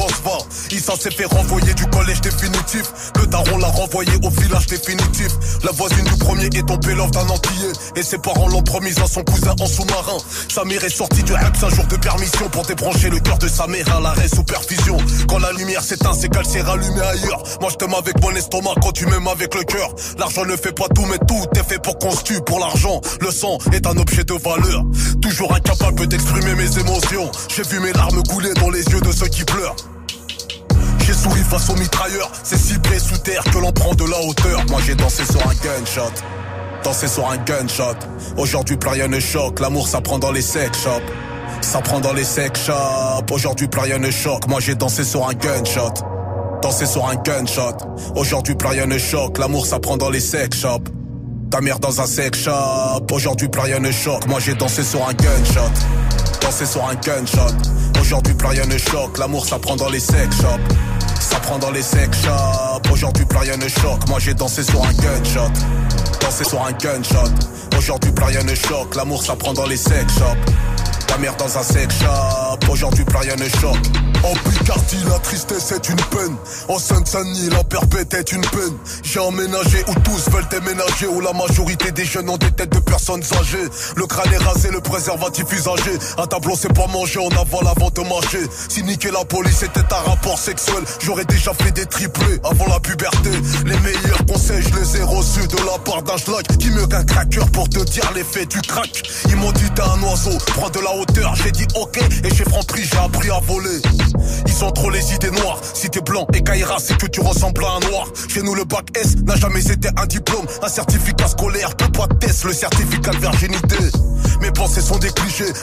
[0.71, 2.83] Il s'en s'est fait renvoyer du collège définitif.
[3.19, 5.27] Le daron l'a renvoyé au village définitif.
[5.63, 7.71] La voisine du premier est tombé l'offre d'un antillais.
[7.95, 10.17] Et ses parents l'ont promise à son cousin en sous-marin.
[10.49, 13.47] Sa mère est sortie du Reps un jour de permission pour débrancher le cœur de
[13.47, 14.97] sa mère à l'arrêt sous perfusion.
[15.28, 17.43] Quand la lumière s'éteint, c'est qu'elle s'est rallumée ailleurs.
[17.62, 19.93] Moi je t'aime avec mon estomac quand tu m'aimes avec le cœur.
[20.17, 23.02] L'argent ne fait pas tout, mais tout est fait pour tue pour l'argent.
[23.21, 24.84] Le sang est un objet de valeur.
[25.21, 27.32] Toujours incapable d'exprimer mes émotions.
[27.56, 29.76] J'ai vu mes larmes couler dans les yeux de ceux qui pleurent.
[31.06, 34.63] J'ai souri face au mitrailleur, c'est près sous terre que l'on prend de la hauteur.
[34.70, 36.13] Moi j'ai dansé sur un gunshot,
[36.82, 37.98] dansé sur un gunshot.
[38.38, 39.20] Aujourd'hui plus rien ne
[39.62, 41.12] l'amour ça prend dans les sex shops.
[41.60, 44.10] Ça prend dans les sex shops, aujourd'hui plus rien ne.
[44.48, 45.94] Moi j'ai dansé sur un gunshot,
[46.62, 47.76] dansé sur un gunshot.
[48.16, 48.98] Aujourd'hui plus rien ne
[49.39, 50.89] l'amour ça prend dans les sex shops.
[51.54, 53.92] Ta mère dans un sex shop, aujourd'hui plus rien ne.
[54.28, 55.70] Moi j'ai dansé sur un gunshot,
[56.42, 57.54] dansé sur un gunshot.
[58.02, 60.76] Aujourd'hui plus rien ne l'amour ça prend dans les sex shops.
[61.22, 62.92] Ça prend dans les sex shops.
[62.92, 63.68] Aujourd'hui, plus rien ne.
[64.08, 65.52] Moi, j'ai dansé sur un gunshot.
[66.20, 67.32] Dansé sur un gunshot.
[67.78, 68.54] Aujourd'hui, plus rien ne.
[68.96, 70.54] L'amour, ça prend dans les sex shops.
[71.13, 72.71] Ta mère dans un sex shop.
[72.71, 73.43] Aujourd'hui, plus rien ne.
[74.23, 76.36] En Picardie, la tristesse est une peine.
[76.69, 78.76] En Seine-Saint-Denis, la perpète est une peine.
[79.04, 82.80] J'ai emménagé où tous veulent déménager, où la majorité des jeunes ont des têtes de
[82.80, 83.69] personnes âgées.
[83.95, 85.91] Le crâne est rasé, le préservatif usagé.
[86.17, 88.41] Un tableau, c'est pas manger, on avale avant de marcher.
[88.69, 92.80] Si niquer la police était un rapport sexuel, j'aurais déjà fait des triplés avant la
[92.80, 93.30] puberté.
[93.65, 97.04] Les meilleurs conseils, je les ai reçus de la part d'un schlag qui mieux qu'un
[97.04, 99.04] cracker pour te dire l'effet du crack.
[99.28, 101.03] Ils m'ont dit t'es un oiseau, prends de la.
[101.44, 103.82] J'ai dit ok, et chez Franprix, j'ai appris à voler.
[104.46, 105.60] Ils ont trop les idées noires.
[105.74, 108.08] Si t'es blanc et Kaira, c'est que tu ressembles à un noir.
[108.30, 112.08] Chez nous, le bac S n'a jamais été un diplôme, un certificat scolaire, que pas
[112.08, 113.78] de test, le certificat de virginité.
[114.42, 115.10] Mes pensées sont des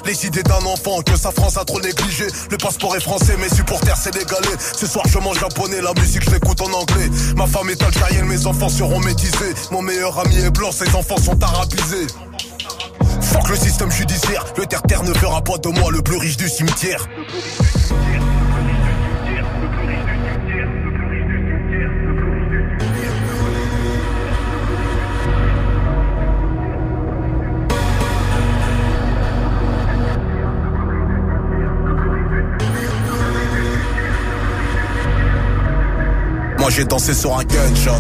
[0.05, 2.27] les idées d'un enfant que sa France a trop négligé.
[2.51, 4.57] Le passeport est français, mes supporters sénégalais.
[4.59, 7.09] Ce soir, je mange japonais, la musique, je en anglais.
[7.37, 9.55] Ma femme est algérienne, mes enfants seront métisés.
[9.71, 12.07] Mon meilleur ami est blanc, ses enfants sont arabisés.
[13.21, 16.49] Fuck le système judiciaire, le terre-terre ne fera pas de moi le plus riche du
[16.49, 17.07] cimetière.
[36.59, 37.91] Moi j'ai dansé sur un gunshot,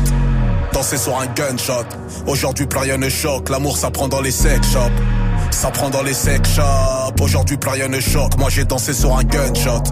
[0.72, 1.84] dansé sur un gunshot.
[2.26, 3.08] Aujourd'hui plus rien ne
[3.50, 5.02] l'amour ça prend dans les sex shops.
[5.50, 8.38] Ça prend dans les sex shops, aujourd'hui plus rien ne.
[8.38, 9.82] Moi j'ai dansé sur un gunshot,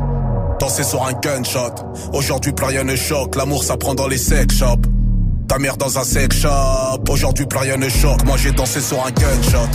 [0.60, 1.74] dansé sur un gunshot.
[2.12, 2.96] Aujourd'hui plus rien ne
[3.36, 4.97] l'amour ça prend dans les sex shops.
[5.48, 7.88] Ta mère dans un sex shop, aujourd'hui plus rien ne.
[8.26, 9.68] Moi j'ai dansé sur un gunshot,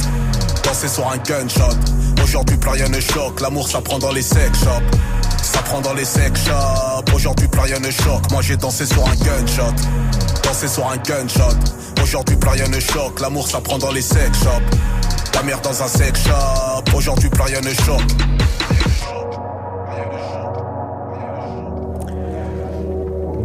[0.63, 1.75] dansé sur un gunshot.
[2.23, 4.97] Aujourd'hui plus rien ne l'amour ça prend dans les sex shops.
[5.43, 7.13] Ça prend dans les sex shops.
[7.13, 7.89] Aujourd'hui, plus rien ne.
[8.31, 9.73] Moi, j'ai dansé sur un gunshot.
[10.41, 11.57] Dansé sur un gunshot.
[12.01, 12.79] Aujourd'hui, plus rien ne.
[13.21, 14.77] L'amour, ça prend dans les sex shops.
[15.31, 16.95] Ta mère dans un sex shop.
[16.95, 17.69] Aujourd'hui, plus rien ne.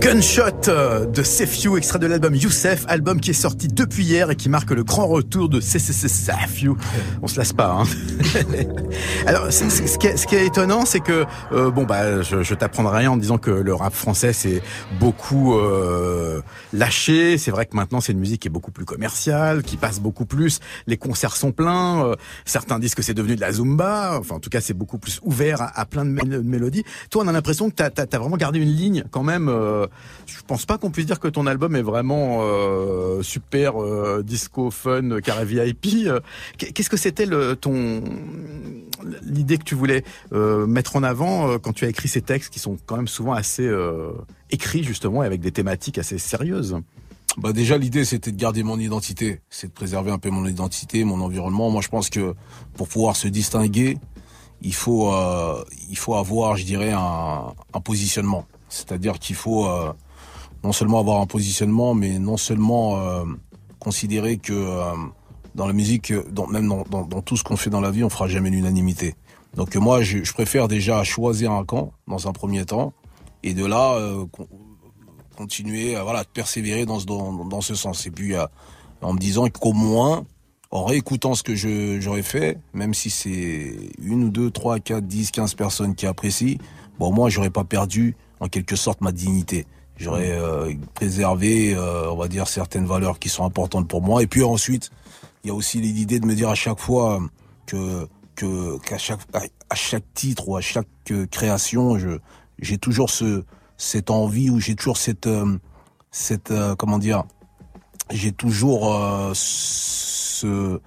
[0.01, 4.37] Gunshot euh, de Sefiu, extrait de l'album Youssef, album qui est sorti depuis hier et
[4.37, 6.75] qui marque le grand retour de Sefiu.
[7.21, 7.81] On se lasse pas.
[7.81, 7.85] Hein.
[9.27, 9.65] Alors, ce,
[9.99, 13.11] qui est, ce, qui est, étonnant, c'est que euh, bon bah, je, je t'apprendrai rien
[13.11, 14.63] en disant que le rap français c'est
[15.01, 17.37] beaucoup euh, lâché.
[17.37, 20.27] C'est vrai que maintenant c'est une musique qui est beaucoup plus commerciale, qui passe beaucoup
[20.27, 20.61] plus.
[20.87, 22.07] Les concerts sont pleins.
[22.07, 24.17] Euh, certains disent que c'est devenu de la zumba.
[24.21, 26.85] Enfin, en tout cas, c'est beaucoup plus ouvert à, plein de, mélodies.
[27.11, 29.49] Toi, on a l'impression que t'as as, as, vraiment gardé une ligne quand même.
[29.89, 34.23] Euh, je pense pas qu'on puisse dire que ton album est vraiment euh, super euh,
[34.23, 36.07] disco fun carré VIP.
[36.07, 36.21] Euh,
[36.57, 38.03] qu'est-ce que c'était le ton
[39.23, 42.77] l'idée que tu voulais mettre en avant quand tu as écrit ces textes qui sont
[42.87, 43.71] quand même souvent assez
[44.51, 46.77] écrits justement et avec des thématiques assez sérieuses?
[47.37, 51.05] Bah déjà l'idée c'était de garder mon identité, c'est de préserver un peu mon identité,
[51.05, 51.71] mon environnement.
[51.71, 52.35] Moi je pense que
[52.75, 53.99] pour pouvoir se distinguer,
[54.63, 58.47] il faut euh, il faut avoir je dirais un positionnement.
[58.69, 59.93] C'est-à-dire qu'il faut euh,
[60.65, 63.25] non seulement avoir un positionnement, mais non seulement euh,
[63.79, 64.93] considérer que euh,
[65.55, 66.13] dans la musique,
[66.51, 69.15] même dans, dans, tout ce qu'on fait dans la vie, on fera jamais l'unanimité.
[69.55, 72.93] Donc moi je, préfère déjà choisir un camp dans un premier temps
[73.43, 73.99] et de là
[75.37, 78.07] continuer voilà, persévérer dans ce, dans, ce sens.
[78.07, 78.35] Et puis,
[79.01, 80.25] en me disant qu'au moins,
[80.71, 85.31] en réécoutant ce que j'aurais fait, même si c'est une ou deux, trois, quatre, dix,
[85.31, 86.59] quinze personnes qui apprécient,
[86.99, 89.67] bon, moi, j'aurais pas perdu, en quelque sorte, ma dignité.
[89.97, 94.23] J'aurais euh, préservé, euh, on va dire, certaines valeurs qui sont importantes pour moi.
[94.23, 94.91] Et puis ensuite,
[95.43, 97.21] il y a aussi l'idée de me dire à chaque fois
[97.67, 100.87] que que qu'à chaque à chaque titre ou à chaque
[101.31, 102.19] création, je
[102.61, 103.45] j'ai toujours ce
[103.77, 105.59] cette envie ou j'ai toujours cette euh,
[106.11, 107.25] cette euh, comment dire
[108.11, 110.81] j'ai toujours euh, ce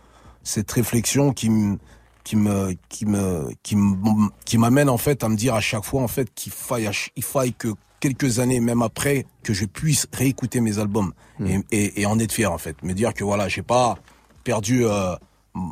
[0.44, 1.78] cette réflexion qui me
[2.24, 3.76] qui me qui me qui
[4.46, 7.24] qui m'amène en fait à me dire à chaque fois en fait qu'il faille il
[7.24, 11.48] faille que quelques années même après que je puisse réécouter mes albums mmh.
[11.48, 12.82] et, et, et, en être fier en fait.
[12.84, 13.98] Me dire que voilà j'ai pas
[14.44, 15.16] perdu euh,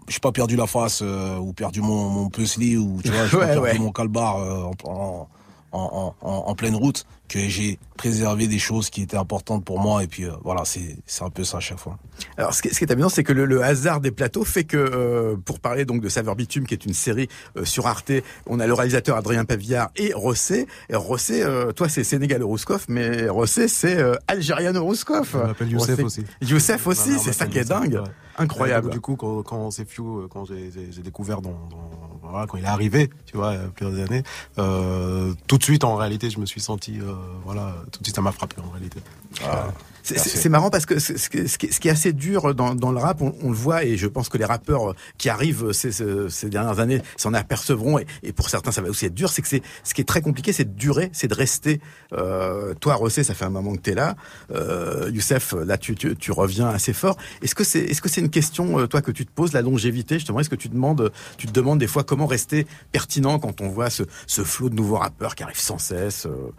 [0.07, 3.61] j'ai pas perdu la face ou perdu mon mon puzzle ou tu vois j'ai pas
[3.61, 5.27] perdu mon calbar en
[5.71, 10.03] en, en, en, pleine route que j'ai préservé des choses qui étaient importantes pour moi
[10.03, 11.97] et puis euh, voilà c'est c'est un peu ça à chaque fois.
[12.37, 14.63] Alors ce qui, ce qui est amusant c'est que le, le, hasard des plateaux fait
[14.63, 18.11] que euh, pour parler donc de Saveur Bitume qui est une série euh, sur Arte,
[18.47, 23.29] on a le réalisateur Adrien Pavillard et Rossé et Rossé toi c'est Sénégal Rouskov mais
[23.29, 25.29] Rossé c'est Algériano Rouskov.
[25.35, 26.23] On m'appelle Youssef aussi.
[26.41, 28.01] Youssef aussi, c'est ça qui est dingue.
[28.39, 28.89] Incroyable.
[28.89, 32.67] du coup quand quand c'est Few quand j'ai découvert dans, dans voilà, quand il est
[32.67, 34.23] arrivé, tu vois, il y a plusieurs années,
[34.57, 38.15] euh, tout de suite, en réalité, je me suis senti, euh, voilà, tout de suite,
[38.15, 38.99] ça m'a frappé, en réalité.
[39.43, 39.71] Ah.
[40.17, 43.49] C'est marrant parce que ce, qui est assez dur dans, dans le rap, on, on,
[43.49, 47.33] le voit et je pense que les rappeurs qui arrivent ces, ces dernières années s'en
[47.33, 49.29] apercevront et, et, pour certains ça va aussi être dur.
[49.29, 51.79] C'est que c'est ce qui est très compliqué, c'est de durer, c'est de rester.
[52.13, 54.15] Euh, toi, Rossé, ça fait un moment que tu es là.
[54.51, 57.17] Euh, Youssef, là, tu, tu, tu, reviens assez fort.
[57.41, 59.61] Est-ce que c'est est-ce que c'est une question, euh, toi, que tu te poses, la
[59.61, 60.39] longévité justement?
[60.39, 63.89] Est-ce que tu demandes, tu te demandes des fois comment rester pertinent quand on voit
[63.89, 66.51] ce, ce flot de nouveaux rappeurs qui arrivent sans cesse euh,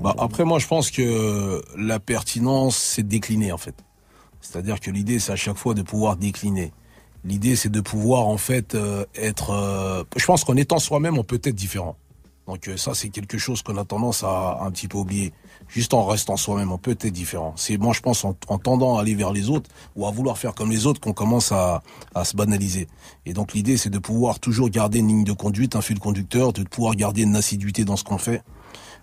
[0.00, 3.74] bah après moi je pense que la pertinence c'est décliner en fait.
[4.40, 6.72] C'est-à-dire que l'idée c'est à chaque fois de pouvoir décliner.
[7.24, 11.24] L'idée c'est de pouvoir en fait euh, être euh, je pense qu'en étant soi-même on
[11.24, 11.96] peut être différent.
[12.46, 15.32] Donc euh, ça c'est quelque chose qu'on a tendance à, un petit peu oublier.
[15.66, 17.54] Juste en restant soi-même on peut être différent.
[17.56, 20.38] C'est moi je pense en, en, tendant à aller vers les autres ou à vouloir
[20.38, 21.82] faire comme les autres qu'on commence à,
[22.14, 22.86] à se banaliser.
[23.24, 26.52] Et donc l'idée c'est de pouvoir toujours garder une ligne de conduite, un fil conducteur,
[26.52, 28.42] de pouvoir garder une assiduité dans ce qu'on fait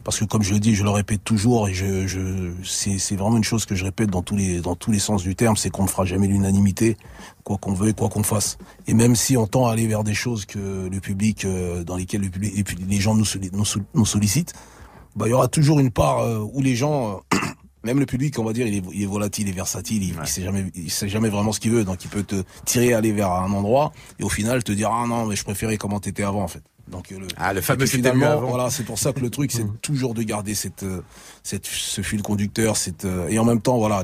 [0.04, 3.38] parce que comme je le dis, je le répète toujours et je, je c'est vraiment
[3.38, 5.70] une chose que je répète dans tous les dans tous les sens du terme, c'est
[5.70, 6.98] qu'on ne fera jamais l'unanimité,
[7.44, 8.58] quoi qu'on veuille, quoi qu'on fasse.
[8.88, 11.96] Et même si on tend à aller vers des choses que le public, euh, dans
[11.96, 14.54] lesquelles le public, et puis les gens nous, nous, nous sollicitent,
[15.16, 17.38] bah il y aura toujours une part euh, où les gens euh,
[17.84, 20.28] même le public, on va dire, il est, il est volatile, il est versatile, il,
[20.28, 23.12] sait jamais, il sait jamais vraiment ce qu'il veut, donc il peut te tirer aller
[23.12, 26.24] vers un endroit et au final te dire ah non mais je préférais comment t'étais
[26.24, 26.64] avant en fait.
[26.88, 30.14] Donc le, ah, le fameux finalement, voilà, c'est pour ça que le truc, c'est toujours
[30.14, 31.02] de garder cette, euh,
[31.42, 34.04] cette, ce fil conducteur, cette, euh, et en même temps, voilà,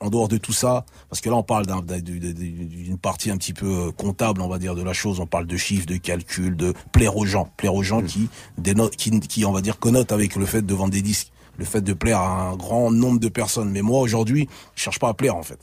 [0.00, 3.66] en dehors de tout ça, parce que là on parle d'une partie un petit peu
[3.66, 5.20] euh, comptable, on va dire, de la chose.
[5.20, 8.06] On parle de chiffres, de calculs, de plaire aux gens, plaire aux gens mm.
[8.06, 11.32] qui, dénotent, qui, qui, on va dire, connotent avec le fait de vendre des disques,
[11.58, 13.70] le fait de plaire à un grand nombre de personnes.
[13.70, 15.58] Mais moi aujourd'hui, je cherche pas à plaire en fait.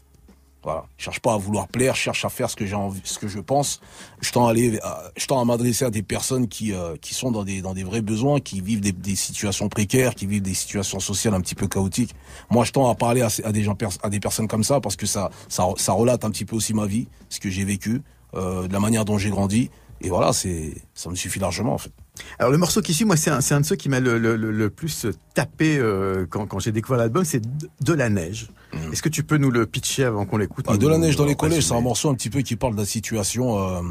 [0.64, 0.86] Voilà.
[0.98, 3.18] Je cherche pas à vouloir plaire, je cherche à faire ce que j'ai envie, ce
[3.18, 3.82] que je pense.
[4.22, 4.80] Je tends à aller,
[5.18, 7.84] je tends à m'adresser à des personnes qui euh, qui sont dans des dans des
[7.84, 11.56] vrais besoins, qui vivent des, des, situations précaires, qui vivent des situations sociales un petit
[11.56, 12.14] peu chaotiques.
[12.52, 14.96] Moi, je tends à parler à, à des gens à des personnes comme ça parce
[14.96, 18.04] que ça ça ça relate un petit peu aussi ma vie, ce que j'ai vécu,
[18.36, 19.72] euh, de la manière dont j'ai grandi.
[20.02, 21.92] Et voilà, c'est ça me suffit largement en fait.
[22.40, 24.36] Alors le morceau qui suit, moi, c'est un, un, de ceux qui m'a le, le,
[24.36, 28.50] le, plus tapé euh, quand, quand j'ai découvert l'album, c'est de, la neige.
[28.74, 28.94] Mm.
[28.94, 30.66] Est-ce que tu peux nous le pitcher avant qu'on l'écoute?
[30.68, 32.74] Ah, De la neige dans les collèges, c'est un morceau un petit peu qui parle
[32.74, 33.82] de la situation, euh,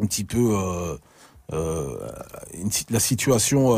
[0.00, 0.56] un petit peu
[1.52, 1.96] euh,
[2.54, 3.68] une, la situation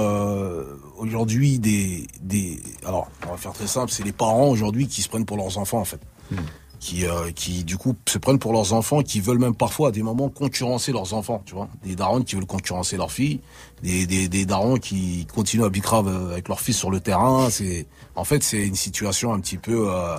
[0.96, 2.60] aujourd'hui des, des.
[2.86, 5.58] Alors, on va faire très simple, c'est les parents aujourd'hui qui se prennent pour leurs
[5.58, 6.00] enfants en fait.
[6.30, 6.36] Mm.
[6.80, 9.90] Qui, euh, qui du coup se prennent pour leurs enfants, qui veulent même parfois à
[9.90, 11.68] des moments concurrencer leurs enfants, tu vois.
[11.84, 13.40] Des darons qui veulent concurrencer leurs filles,
[13.82, 17.50] des, des, des darons qui continuent à bicrave avec leurs fils sur le terrain.
[17.50, 20.16] C'est, en fait, c'est une situation un petit peu euh,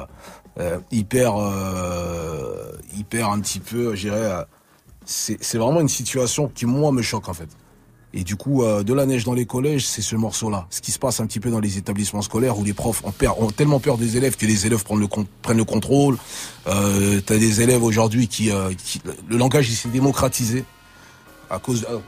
[0.59, 4.17] euh, hyper, euh, hyper un petit peu, je dirais.
[4.17, 4.43] euh,
[5.05, 7.49] c'est vraiment une situation qui moi me choque en fait.
[8.13, 10.65] Et du coup, euh, de la neige dans les collèges, c'est ce morceau-là.
[10.71, 13.11] Ce qui se passe un petit peu dans les établissements scolaires où les profs ont,
[13.11, 15.07] peur- ont tellement peur des élèves que les élèves prennent le,
[15.43, 16.17] prennent le contrôle.
[16.67, 20.65] Euh, T'as des élèves aujourd'hui qui, euh, qui- Le langage, il s'est démocratisé
[21.49, 21.85] à cause...
[21.89, 21.99] euh,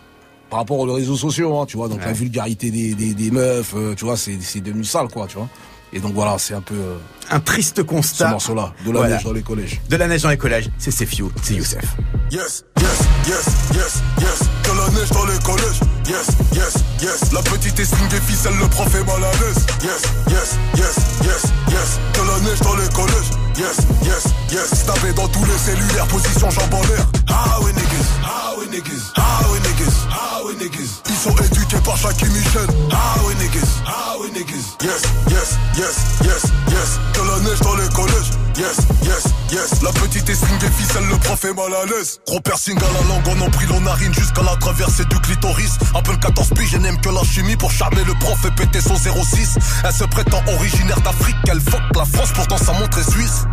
[0.49, 1.87] par rapport aux réseaux sociaux, hein, tu vois.
[1.87, 5.25] Donc la vulgarité des, des, des meufs, euh, tu vois, c'est c'est devenu sale, quoi,
[5.27, 5.47] tu vois.
[5.93, 6.97] Et donc voilà, c'est un peu euh,
[7.29, 9.15] Un triste ce constat morceau-là, de la Voilà.
[9.15, 9.81] neige dans les collèges.
[9.89, 10.69] de la neige dans les collèges.
[10.77, 11.83] C'est Sefiu, c'est Youssef.
[12.31, 14.39] Yes, yes, yes, yes, yes.
[14.63, 15.79] De la neige dans les collèges.
[16.07, 17.31] Yes, yes, yes.
[17.33, 19.65] La petite estime des ficelles, le prof est mal à l'aise.
[19.83, 21.99] Yes, yes, yes, yes, yes.
[22.13, 23.31] De la neige dans les collèges.
[23.57, 24.79] Yes, yes, yes.
[24.79, 27.05] Stabé dans tous les cellulaires, position jambe en l'air.
[27.29, 28.07] Ah oui, niggas.
[28.23, 29.11] Ah oui, niggas.
[29.17, 29.93] Ah oui, niggas.
[30.09, 31.01] Ah oui, niggas.
[31.21, 32.65] Sont éduqués par Jackie Michel.
[32.91, 33.67] Ah oui, niggas?
[33.85, 34.75] Ah oui, niggas?
[34.81, 36.99] Yes, yes, yes, yes, yes.
[37.13, 38.31] De la neige dans les collèges.
[38.57, 39.81] Yes, yes, yes.
[39.83, 42.19] La petite estime des ficelles, le prof est mal à l'aise.
[42.25, 45.77] Gros piercing à la langue, on nombril, on narine jusqu'à la traversée du clitoris.
[45.93, 48.81] À peine 14 piges, elle n'aime que la chimie pour charmer le prof et péter
[48.81, 49.59] son 06.
[49.85, 53.45] Elle se prétend originaire d'Afrique, elle fuck la France, pourtant sa montre est suisse.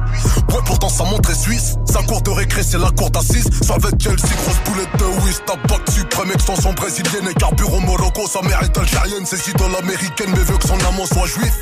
[0.48, 1.74] Ouais, pourtant sa montre est suisse.
[1.84, 3.48] Sa cour de récré, c'est la cour d'assises.
[3.62, 8.26] Salvette Chelsea, grosse boulette de whist, tabac suprême, extension brésilienne et carburant Morocco.
[8.26, 11.52] Sa mère est algérienne, ses idoles américaines, mais veut que son amant soit juif.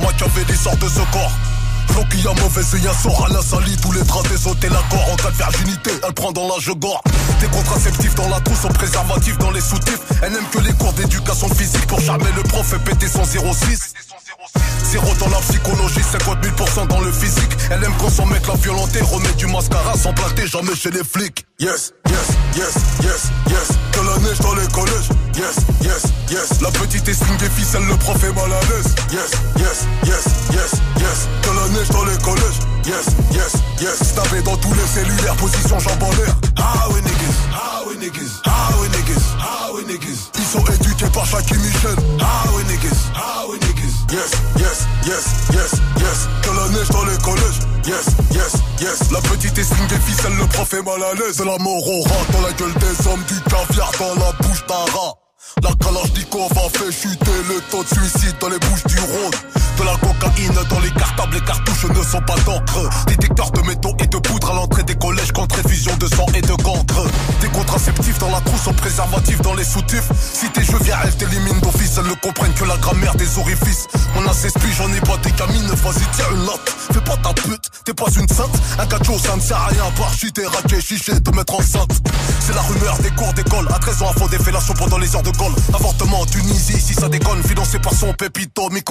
[0.00, 1.32] Machiavelli sort de ce corps.
[2.08, 4.26] Qui a mauvaise et un sort à la salie Tous les draps
[4.60, 7.02] des l'accord en cas de virginité Elle prend dans l'âge gore
[7.40, 10.92] Des contraceptifs dans la trousse au préservatif dans les soutifs Elle n'aime que les cours
[10.94, 13.94] d'éducation physique Pour charmer le prof et péter son 06
[14.90, 17.50] Zéro dans la psychologie, 50 000% dans le physique.
[17.70, 21.04] Elle aime quand son mec l'a violenté, remet du mascara sans planter, jamais chez les
[21.04, 21.46] flics.
[21.60, 23.68] Yes, yes, yes, yes, yes.
[23.92, 25.10] De la neige dans les collèges.
[25.36, 26.60] Yes, yes, yes.
[26.60, 28.94] La petite estime des ficelles, le prof est mal à l'aise.
[29.12, 31.28] Yes, yes, yes, yes, yes.
[31.42, 32.60] De la neige dans les collèges.
[32.86, 34.08] Yes, yes, yes.
[34.08, 36.34] Stabé dans tous les cellulaires, position jambe en l'air.
[36.56, 37.36] Ah oui, niggas.
[37.54, 38.40] Ah oui, niggas.
[38.44, 39.22] Ah oui, niggas.
[39.40, 40.30] Ah oui, niggas.
[40.34, 41.96] Ils sont éduqués par Jackie Michel.
[42.20, 42.96] Ah oui, niggas.
[43.14, 43.79] Ah oui, niggas.
[44.10, 46.28] Yes, yes, yes, yes, yes.
[46.42, 47.60] De la neige dans les collèges.
[47.86, 49.10] Yes, yes, yes.
[49.12, 51.36] La petite estime des ficelles, le prof est mal à l'aise.
[51.36, 54.66] De la mort au rat dans la gueule des hommes, du caviar dans la bouche
[54.66, 55.14] d'un rat.
[55.62, 59.30] La Kalachnikov a fait chuter le taux de suicide dans les bouches du Rhône.
[59.76, 62.88] De la cocaïne dans les cartables, les cartouches ne sont pas d'encre.
[63.06, 66.40] Détecteurs de métaux et de poudre à l'entrée des collèges contre effusion de sang et
[66.40, 67.04] de cancre.
[67.40, 70.08] Des contraceptifs dans la trousse, au préservatif dans les soutifs.
[70.34, 73.86] Si tes jeux viens, elles t'éliminent d'office, elles ne comprennent que la grammaire des orifices.
[74.16, 76.74] On a 16 piges, j'en ai pas des gamines, vas-y tiens une latte.
[76.92, 78.56] Fais pas ta pute, t'es pas une sainte.
[78.78, 82.00] Un cacho, ça ne sert à rien, à part chuter, raquer, chicher, te mettre enceinte.
[82.40, 83.68] C'est la rumeur des cours d'école.
[83.72, 85.49] À 13 ans, à fond des fellations pendant les heures de colle.
[85.74, 88.82] Avortement en Tunisie, si ça déconne, financé par son pépito, mi.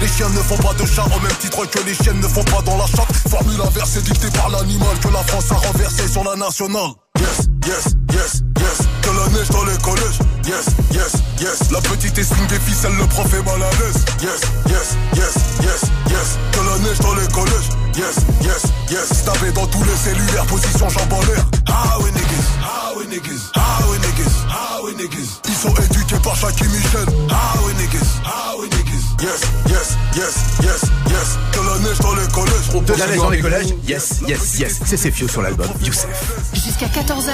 [0.00, 2.44] Les chiens ne font pas de chat au même titre que les chiennes ne font
[2.44, 3.12] pas dans la chatte.
[3.28, 6.92] Formule inversée dictée par l'animal que la France a renversé sur la nationale.
[7.30, 8.78] Yes, yes, yes, yes.
[9.02, 10.18] De la neige dans les collèges.
[10.44, 11.70] Yes, yes, yes.
[11.70, 14.04] La petite estime des ficelles, le prof est mal à l'aise.
[14.20, 16.38] Yes, yes, yes, yes, yes.
[16.52, 17.70] De la neige dans les collèges.
[17.94, 19.18] Yes, yes, yes.
[19.18, 21.44] Stabé dans tous les cellulaires, position jambe en l'air.
[21.68, 22.48] Ah oui, niggas.
[22.64, 23.50] Ah oui, niggas.
[23.54, 24.34] Ah oui, niggas.
[24.50, 25.40] Ah oui, niggas.
[25.46, 27.06] Ils sont éduqués par Jackie Michel.
[27.30, 28.06] Ah oui, niggas.
[28.26, 28.79] Ah oui, niggas.
[29.20, 31.38] Yes, yes, yes, yes, yes.
[31.52, 32.86] De la neige dans les collèges.
[32.86, 33.74] De la neige dans les collèges.
[33.86, 34.80] Yes, yes, yes.
[34.86, 36.54] C'est Sefiu sur l'album Youssef.
[36.54, 37.30] Jusqu'à 14h,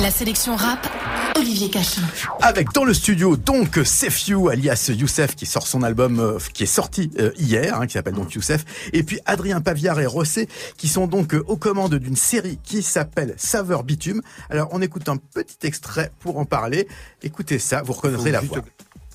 [0.00, 0.88] la sélection rap,
[1.36, 2.00] Olivier Cachin.
[2.40, 6.66] Avec dans le studio donc Sefiu alias Youssef qui sort son album euh, qui est
[6.66, 8.64] sorti euh, hier, hein, qui s'appelle donc Youssef,
[8.94, 10.48] et puis Adrien Paviard et Rossé
[10.78, 14.22] qui sont donc euh, aux commandes d'une série qui s'appelle Saveur Bitume.
[14.48, 16.88] Alors on écoute un petit extrait pour en parler.
[17.22, 18.62] Écoutez ça, vous reconnaîtrez la voix.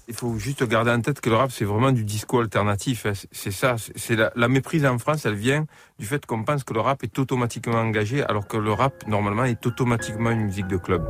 [0.09, 3.05] Il faut juste garder en tête que le rap, c'est vraiment du disco alternatif.
[3.05, 3.11] hein.
[3.31, 3.75] C'est- ça.
[3.77, 5.65] c'est- la méprise en France, elle vient
[5.99, 9.43] du fait qu'on pense que le rap est automatiquement engagé, alors que le rap, normalement,
[9.43, 11.03] est automatiquement une musique de club.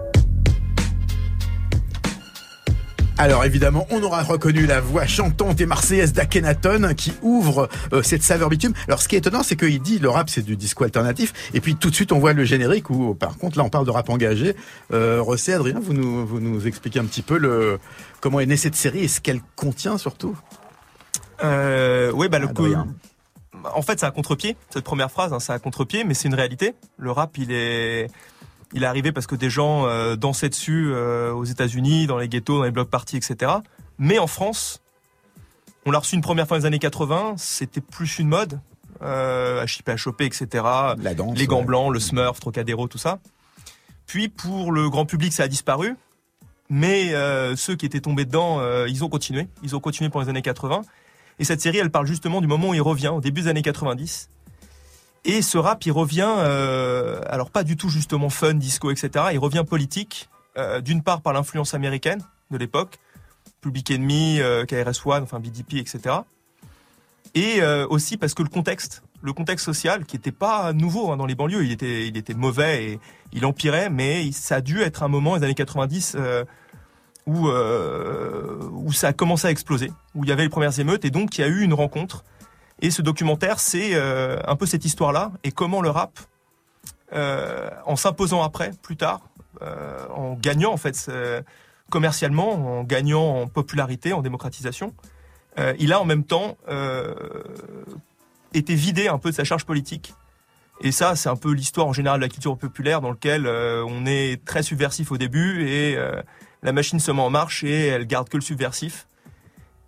[3.20, 8.22] Alors évidemment, on aura reconnu la voix chantante et marseillaise d'Akhenaton qui ouvre euh, cette
[8.22, 8.74] saveur bitume.
[8.88, 11.59] Alors ce qui est étonnant, c'est qu'il dit le rap c'est du disco alternatif, et
[11.59, 13.91] puis tout de suite on voit le générique où par contre là on parle de
[13.91, 14.55] rap engagé.
[14.93, 17.80] Euh, Rossé, Adrien, vous nous, vous nous expliquez un petit peu le
[18.22, 20.38] comment est née cette série et ce qu'elle contient surtout.
[21.43, 22.68] Euh, oui, bah le coup.
[23.74, 24.55] En fait, c'est à contre-pied.
[24.70, 26.76] Cette première phrase, hein, c'est à contre-pied, mais c'est une réalité.
[26.97, 28.07] Le rap, il est,
[28.74, 32.28] il est arrivé parce que des gens euh, dansaient dessus euh, aux États-Unis, dans les
[32.28, 33.51] ghettos, dans les blocs parties, etc.
[33.97, 34.82] Mais en France,
[35.86, 37.36] on l'a reçu une première fois dans les années 80.
[37.38, 38.59] C'était plus une mode.
[39.01, 40.63] euh, HIP, HOP, etc.
[40.99, 41.38] La danse.
[41.38, 41.65] les gants ouais.
[41.65, 43.20] blancs, le Smurf, Trocadéro, tout ça.
[44.05, 45.95] Puis pour le grand public, ça a disparu.
[46.70, 49.47] Mais euh, ceux qui étaient tombés dedans, ils ont continué.
[49.63, 50.82] Ils ont continué pendant les années 80.
[51.39, 53.61] Et cette série, elle parle justement du moment où il revient, au début des années
[53.61, 54.30] 90.
[55.28, 59.25] Et ce rap, il revient, euh, alors pas du tout justement fun, disco, etc.
[59.34, 62.97] Il revient politique, euh, d'une part par l'influence américaine de l'époque,
[63.61, 66.15] Public Enemy, euh, KRS-One, enfin BDP, etc.
[67.36, 71.25] Et aussi parce que le contexte, le contexte social, qui n'était pas nouveau hein, dans
[71.25, 72.99] les banlieues, il était, il était mauvais et
[73.34, 76.45] il empirait, mais ça a dû être un moment, les années 90, euh,
[77.25, 81.05] où, euh, où ça a commencé à exploser, où il y avait les premières émeutes,
[81.05, 82.23] et donc il y a eu une rencontre.
[82.82, 86.19] Et ce documentaire, c'est euh, un peu cette histoire-là, et comment le rap,
[87.13, 89.21] euh, en s'imposant après, plus tard,
[89.61, 91.09] euh, en gagnant en fait
[91.89, 94.93] commercialement, en gagnant en popularité, en démocratisation,
[95.80, 96.55] il a en même temps
[98.53, 100.13] été vidé un peu de sa charge politique.
[100.82, 103.84] Et ça, c'est un peu l'histoire en général de la culture populaire dans lequel euh,
[103.88, 105.97] on est très subversif au début et
[106.61, 109.07] la machine se met en marche et elle garde que le subversif.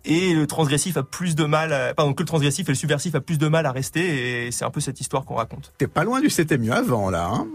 [0.04, 3.14] Et le transgressif a plus de mal, à, pardon, que le transgressif et le subversif
[3.14, 5.72] a plus de mal à rester et c'est un peu cette histoire qu'on raconte.
[5.78, 7.30] T'es pas loin du c'était mieux avant là.
[7.32, 7.46] Hein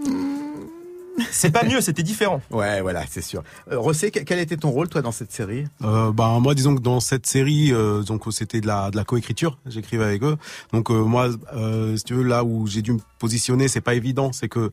[1.31, 2.41] C'est pas mieux, c'était différent.
[2.51, 3.41] ouais, voilà, c'est sûr.
[3.71, 5.65] Euh, Rossé, que- quel était ton rôle toi dans cette série?
[5.83, 9.03] Euh, bah moi disons que dans cette série euh, donc c'était de la de la
[9.05, 9.57] coécriture.
[9.65, 10.37] J'écrivais avec eux.
[10.73, 13.95] Donc euh, moi euh, si tu veux là où j'ai dû me positionner c'est pas
[13.95, 14.31] évident.
[14.33, 14.71] C'est que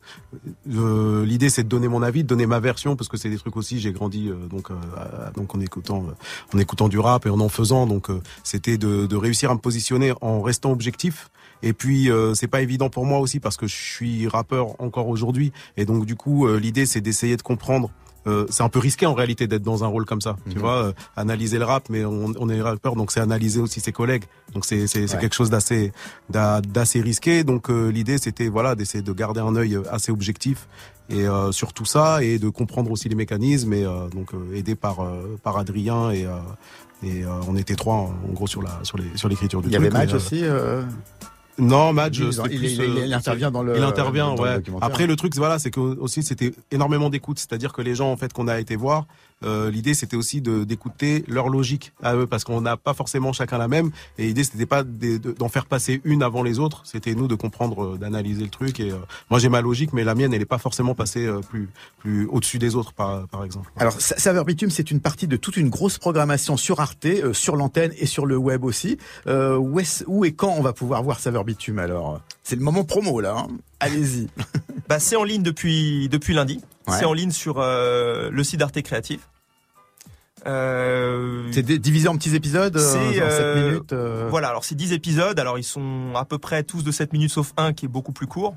[0.73, 3.37] euh, l'idée c'est de donner mon avis de donner ma version parce que c'est des
[3.37, 4.75] trucs aussi j'ai grandi euh, donc euh,
[5.53, 6.13] en écoutant euh,
[6.55, 7.87] en écoutant du rap et en en faisant.
[7.87, 11.29] Donc euh, c'était de, de réussir à me positionner en restant objectif
[11.63, 15.07] et puis euh, c'est pas évident pour moi aussi parce que je suis rappeur encore
[15.07, 17.89] aujourd'hui et donc du coup euh, l'idée c'est d'essayer de comprendre
[18.25, 20.37] euh, c'est un peu risqué en réalité d'être dans un rôle comme ça.
[20.49, 20.61] Tu Mhm.
[20.61, 23.91] vois, euh, analyser le rap, mais on, on est rappeur, donc c'est analyser aussi ses
[23.91, 24.23] collègues.
[24.53, 25.19] Donc c'est c'est Ouais.
[25.19, 25.91] quelque chose d'assez
[26.29, 27.43] d'a- d'assez risqué.
[27.43, 30.69] Donc euh, l'idée c'était voilà d'essayer de garder un œil assez objectif
[31.09, 33.83] et sur tout ça et de comprendre aussi les mécanismes et
[34.15, 35.05] donc aidé par
[35.43, 36.25] par Adrien et
[37.03, 37.95] et on était trois
[38.29, 40.09] en gros sur la sur les sur l'écriture du Il y avait truc.
[40.13, 40.43] Euh, aussi.
[41.59, 43.77] Non, Madge, il, c'était il- plus, il- euh, il intervient dans le.
[43.77, 44.57] il intervient, dans ouais.
[44.81, 48.17] Après, le truc, voilà, c'est que aussi c'était énormément d'écoute, c'est-à-dire que les gens en
[48.17, 49.05] fait qu'on a été voir,
[49.43, 53.33] euh, l'idée c'était aussi de d'écouter leur logique à eux, parce qu'on n'a pas forcément
[53.33, 53.91] chacun la même.
[54.17, 57.27] Et l'idée c'était pas de- de- d'en faire passer une avant les autres, c'était nous
[57.27, 58.79] de comprendre, euh, d'analyser le truc.
[58.79, 58.97] Et euh,
[59.29, 61.69] moi j'ai ma logique, mais la mienne elle est pas forcément passée euh, plus
[61.99, 63.71] plus au-dessus des autres, par par exemple.
[63.77, 67.33] Alors, Sa- Saveur Bitume, c'est une partie de toute une grosse programmation sur Arte, euh,
[67.33, 68.97] sur l'antenne et sur le web aussi.
[69.27, 72.19] Euh, où, est où et quand on va pouvoir voir Saveur Bitume alors?
[72.43, 73.35] C'est le moment promo là.
[73.37, 73.47] hein
[73.79, 74.27] Allez-y.
[74.89, 76.59] Bah, c'est en ligne depuis, depuis lundi.
[76.87, 76.97] Ouais.
[76.99, 79.21] C'est en ligne sur euh, le site d'Arte Créative.
[80.45, 83.93] Euh, C'est divisé en petits épisodes, euh, C'est, en 7 euh, minutes.
[83.93, 87.13] euh, Voilà, alors c'est 10 épisodes, alors ils sont à peu près tous de 7
[87.13, 88.55] minutes sauf un qui est beaucoup plus court,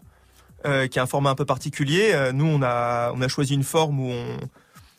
[0.66, 2.11] euh, qui a un format un peu particulier.
[2.12, 4.37] Euh, nous, on a, on a choisi une forme où on,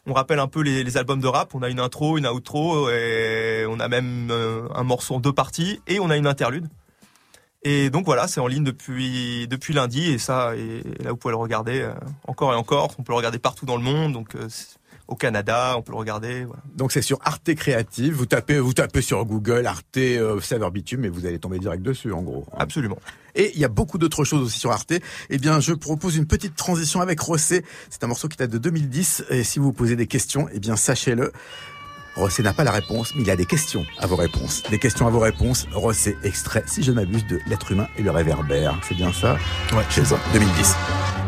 [0.06, 1.54] on rappelle un peu les, les albums de rap.
[1.56, 5.34] On a une intro, une outro, et on a même euh, un morceau en deux
[5.34, 6.68] parties, et on a une interlude.
[7.64, 11.34] Et donc voilà, c'est en ligne depuis, depuis lundi, et ça, et, là vous pouvez
[11.34, 11.92] le regarder euh,
[12.28, 12.96] encore et encore.
[12.98, 14.48] On peut le regarder partout dans le monde, donc euh,
[15.08, 16.44] au Canada, on peut le regarder.
[16.46, 16.62] Voilà.
[16.76, 18.14] Donc c'est sur Arte Créative.
[18.14, 21.82] Vous tapez, vous tapez sur Google Arte euh, Saveur Bitume et vous allez tomber direct
[21.84, 22.46] dessus en gros.
[22.52, 22.58] hein.
[22.60, 22.98] Absolument.
[23.36, 24.94] Et il y a beaucoup d'autres choses aussi sur Arte.
[25.30, 27.64] Eh bien, je propose une petite transition avec Rossé.
[27.90, 29.26] C'est un morceau qui date de 2010.
[29.30, 31.32] Et si vous vous posez des questions, eh bien, sachez-le.
[32.16, 34.64] Rossé n'a pas la réponse, mais il a des questions à vos réponses.
[34.72, 35.68] Des questions à vos réponses.
[35.72, 38.80] Rossé, extrait, si je ne m'abuse, de L'être humain et le réverbère.
[38.88, 39.38] C'est bien ça?
[39.72, 40.76] Ouais, Chez eux, 2010.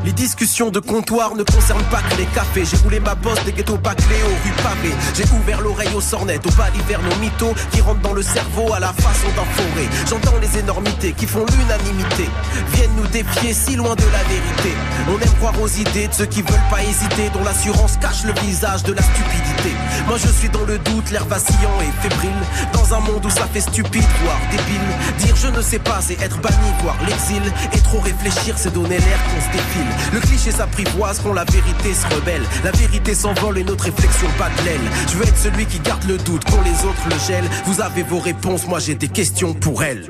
[0.06, 2.64] Les discussions de comptoir ne concernent pas que les cafés.
[2.64, 4.96] J'ai roulé ma bosse des ghettos bâclés aux rues pavées.
[5.14, 8.80] J'ai ouvert l'oreille aux sornettes, aux balivernes, aux mythos qui rentrent dans le cerveau à
[8.80, 9.90] la façon d'un forêt.
[10.10, 12.30] J'entends les énormités qui font l'unanimité.
[12.74, 14.74] Viennent nous défier si loin de la vérité.
[15.10, 18.34] On aime croire aux idées de ceux qui veulent pas hésiter, dont l'assurance cache le
[18.42, 19.76] visage de la stupidité.
[20.08, 22.32] Moi je suis dans le doute, l'air vacillant et fébrile.
[22.72, 24.80] Dans un monde où ça fait stupide, voire débile.
[25.20, 27.44] Dire je ne sais pas, c'est être banni, voire l'exil.
[27.74, 29.89] Et trop réfléchir, c'est donner l'air qu'on se défile.
[30.14, 32.44] Le cliché s'apprivoise quand la vérité se rebelle.
[32.64, 34.90] La vérité s'envole et notre réflexion bat de l'aile.
[35.12, 37.50] Je veux être celui qui garde le doute quand les autres le gèlent.
[37.66, 40.10] Vous avez vos réponses, moi j'ai des questions pour elles.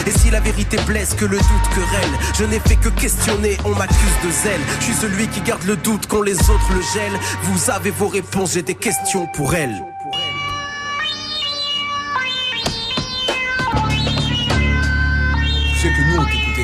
[0.07, 2.11] Et si la vérité blesse, que le doute querelle.
[2.37, 4.61] Je n'ai fait que questionner, on m'accuse de zèle.
[4.79, 7.19] Je suis celui qui garde le doute quand les autres le gèlent.
[7.43, 9.90] Vous avez vos réponses, j'ai des questions pour elle.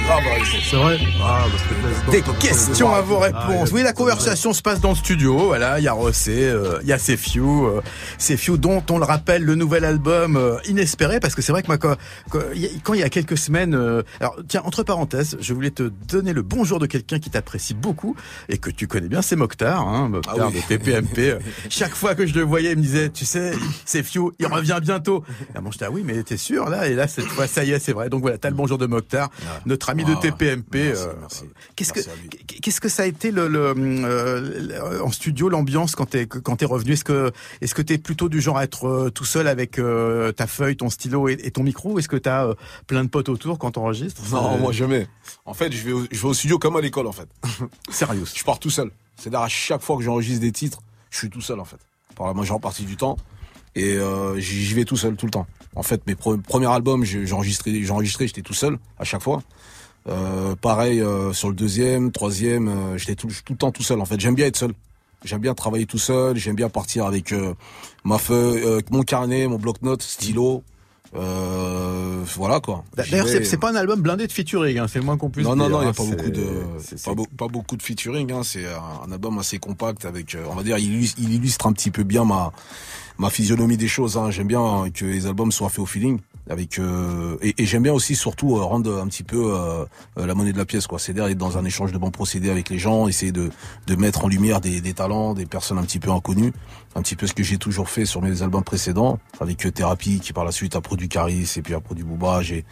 [0.08, 0.62] T'écoutait grave à l'époque.
[0.70, 1.46] C'est vrai Ah,
[2.12, 3.70] Des questions à vos Ah, réponses.
[3.70, 3.72] yes.
[3.74, 5.38] Oui, la conversation se passe dans le studio.
[5.38, 7.82] Voilà, il y a Rossé, euh, il y a Sefiu, euh,
[8.18, 11.68] Sefiu dont on le rappelle le nouvel album euh, inespéré parce que c'est vrai que
[11.68, 11.96] moi quand
[12.30, 15.38] quand il y a- quand il y a quelques semaines, euh, alors tiens entre parenthèses,
[15.40, 18.16] je voulais te donner le bonjour de quelqu'un qui t'apprécie beaucoup
[18.50, 20.62] et que tu connais bien, c'est Mokhtar, hein, Mokhtar Ah oui.
[20.62, 21.36] de TPMP.
[21.70, 23.52] Chaque fois que je le voyais, il me disait, tu sais,
[23.86, 25.24] Sefiu, il revient bientôt.
[25.56, 26.88] Et moi j'étais ah oui, mais t'es sûr là?
[26.88, 28.10] Et là cette fois, ça y est, c'est vrai.
[28.10, 29.30] Donc voilà, t'as le bonjour de Mokhtar,
[29.66, 30.76] notre ami de TPMP.
[30.88, 31.44] merci, euh, merci.
[31.76, 32.00] Qu'est-ce que.
[32.62, 34.60] Qu'est-ce que ça a été le, le, euh,
[34.92, 36.94] le- en studio l'ambiance quand t'es quand t'es revenu?
[36.94, 37.32] Est-ce que
[37.62, 39.80] est-ce que t'es plutôt du genre à être euh, tout seul avec
[40.36, 42.54] ta feuille, ton stylo et, et ton micro ou Est-ce que t'as
[42.88, 44.22] plein de potes autour quand t'enregistres?
[44.32, 45.08] Non, moi jamais.
[45.46, 47.28] En fait, je vais, au, je vais au studio comme à l'école, en fait.
[47.90, 48.24] sérieux.
[48.34, 48.92] Je pars tout seul.
[49.16, 50.80] C'est-à-dire à chaque fois que j'enregistre des titres,
[51.10, 51.78] je suis tout seul, en fait.
[52.16, 53.18] Par la majeure partie du temps.
[53.76, 55.46] Et euh, j'y vais tout seul tout le temps.
[55.76, 59.44] En fait, mes pre- premiers albums, enregistré, j'étais tout seul à chaque fois.
[60.08, 64.00] Euh, pareil euh, sur le deuxième, troisième, euh, j'étais tout, tout le temps tout seul.
[64.00, 64.74] En fait, j'aime bien être seul.
[65.26, 66.38] J'aime bien travailler tout seul.
[66.38, 67.34] J'aime bien partir avec
[68.04, 70.64] ma feuille, mon carnet, mon bloc-notes, stylo.
[71.12, 72.84] Voilà quoi.
[72.96, 73.44] D'ailleurs, vais.
[73.44, 75.64] c'est pas un album blindé de featuring, hein, c'est le moins qu'on puisse Non, dire.
[75.64, 78.32] non, non, il n'y hein, a pas c'est- beaucoup de, pas, pas beaucoup de featuring.
[78.32, 78.44] Hein.
[78.44, 81.90] C'est un, album assez compact avec, on va dire, il illustre, il illustre un petit
[81.90, 82.52] peu bien ma
[83.18, 84.18] ma physionomie des choses.
[84.18, 84.30] Hein.
[84.32, 86.20] J'aime bien que les albums soient faits au feeling.
[86.50, 89.86] Avec euh, et, et j'aime bien aussi surtout euh, rendre un petit peu euh,
[90.16, 90.98] la monnaie de la pièce quoi.
[90.98, 93.50] C'est-à-dire être dans un échange de bons procédés avec les gens, essayer de
[93.88, 96.54] de mettre en lumière des, des talents, des personnes un petit peu inconnues,
[96.96, 100.20] un petit peu ce que j'ai toujours fait sur mes albums précédents avec euh, Thérapie
[100.20, 102.42] qui par la suite a produit Caris et puis a produit Booba.
[102.42, 102.66] J'ai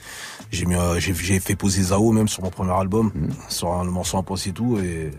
[0.51, 3.11] j'ai mis euh, j'ai j'ai fait poser Zao même sur mon premier album
[3.49, 5.11] sur un, le morceau Impossible et tout et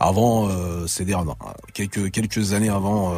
[0.00, 1.24] avant euh, c'est-à-dire
[1.72, 3.14] quelques quelques années avant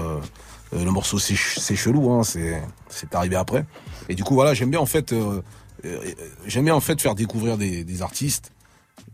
[0.73, 3.65] le morceau c'est chelou hein, c'est c'est arrivé après
[4.09, 5.41] et du coup voilà j'aime bien en fait euh,
[5.85, 5.99] euh,
[6.47, 8.51] j'aime bien en fait faire découvrir des, des artistes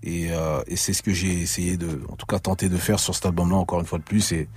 [0.02, 2.98] et, euh, et c'est ce que j'ai essayé de en tout cas tenter de faire
[2.98, 4.48] sur cet album là encore une fois de plus et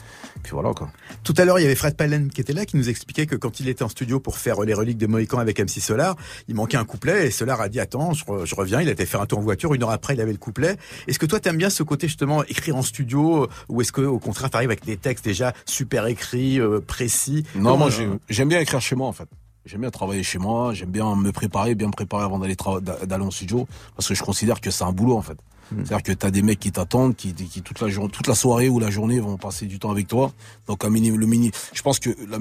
[0.41, 0.89] puis voilà quoi
[1.23, 3.35] Tout à l'heure, il y avait Fred Palen qui était là, qui nous expliquait que
[3.37, 6.15] quand il était en studio pour faire les reliques de Mohican avec MC Solar,
[6.49, 8.81] il manquait un couplet et Solar a dit attends, je, re- je reviens.
[8.81, 9.73] Il a été faire un tour en voiture.
[9.73, 10.75] Une heure après, il avait le couplet.
[11.07, 14.19] Est-ce que toi, t'aimes bien ce côté justement écrire en studio ou est-ce que au
[14.19, 17.45] contraire, t'arrives avec des textes déjà super écrits, euh, précis?
[17.55, 19.29] Non, Comment, moi j'ai- j'aime bien écrire chez moi en fait.
[19.65, 23.23] J'aime bien travailler chez moi, j'aime bien me préparer, bien me préparer avant d'aller d'aller
[23.23, 25.37] en studio, parce que je considère que c'est un boulot en fait.
[25.71, 28.69] C'est-à-dire que t'as des mecs qui t'attendent, qui, qui toute la journée, toute la soirée
[28.69, 30.31] ou la journée vont passer du temps avec toi.
[30.67, 32.37] Donc un mini, le mini, je pense que la,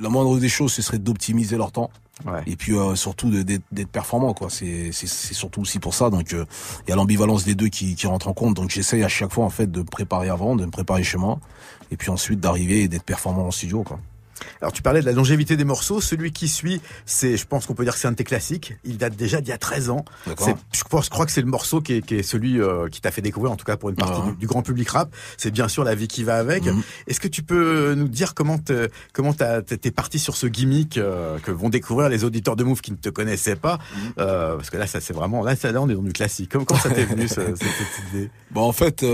[0.00, 1.90] la moindre des choses, ce serait d'optimiser leur temps.
[2.26, 2.42] Ouais.
[2.46, 4.50] Et puis euh, surtout d'être performant quoi.
[4.50, 6.10] C'est c'est c'est surtout aussi pour ça.
[6.10, 6.44] Donc euh,
[6.86, 8.54] il y a l'ambivalence des deux qui qui rentre en compte.
[8.54, 11.18] Donc j'essaye à chaque fois en fait de me préparer avant, de me préparer chez
[11.18, 11.40] moi,
[11.90, 13.98] et puis ensuite d'arriver et d'être performant en studio quoi.
[14.60, 16.00] Alors tu parlais de la longévité des morceaux.
[16.00, 18.74] Celui qui suit, c'est, je pense qu'on peut dire que c'est un de tes classiques.
[18.84, 20.04] Il date déjà d'il y a 13 ans.
[20.26, 23.00] Je pense, je crois que c'est le morceau qui est, qui est celui euh, qui
[23.00, 24.30] t'a fait découvrir, en tout cas pour une partie Ouais.
[24.32, 25.14] du, du grand public rap.
[25.36, 26.64] C'est bien sûr la vie qui va avec.
[26.64, 26.82] Mhm.
[27.06, 30.98] Est-ce que tu peux nous dire comment te- comment t'es t'es parti sur ce gimmick
[30.98, 33.78] euh, que vont découvrir les auditeurs de Move qui ne te connaissaient pas?
[33.94, 34.12] Mhm.
[34.18, 36.50] Euh, Parce que là, ça c'est vraiment là, ça, là, on est dans du classique.
[36.52, 38.30] Comment, comment ça t'est venu ce- cette, idée?
[38.50, 39.04] Bon, en fait,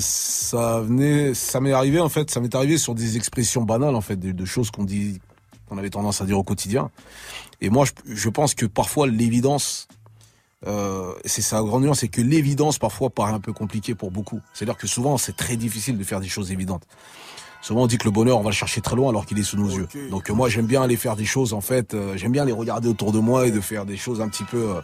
[0.00, 4.00] ça venait, ça m'est arrivé en fait, ça m'est arrivé sur des expressions banales en
[4.00, 5.20] fait, de, de choses qu'on dit,
[5.68, 6.90] qu'on avait tendance à dire au quotidien.
[7.60, 9.88] Et moi, je, je pense que parfois l'évidence,
[10.66, 14.10] euh, c'est ça la grande nuance, c'est que l'évidence parfois paraît un peu compliquée pour
[14.10, 14.40] beaucoup.
[14.52, 16.82] C'est-à-dire que souvent c'est très difficile de faire des choses évidentes.
[17.62, 19.44] Souvent on dit que le bonheur on va le chercher très loin alors qu'il est
[19.44, 19.88] sous nos yeux.
[20.10, 22.88] Donc moi j'aime bien aller faire des choses en fait, euh, j'aime bien les regarder
[22.88, 24.80] autour de moi et de faire des choses un petit peu euh,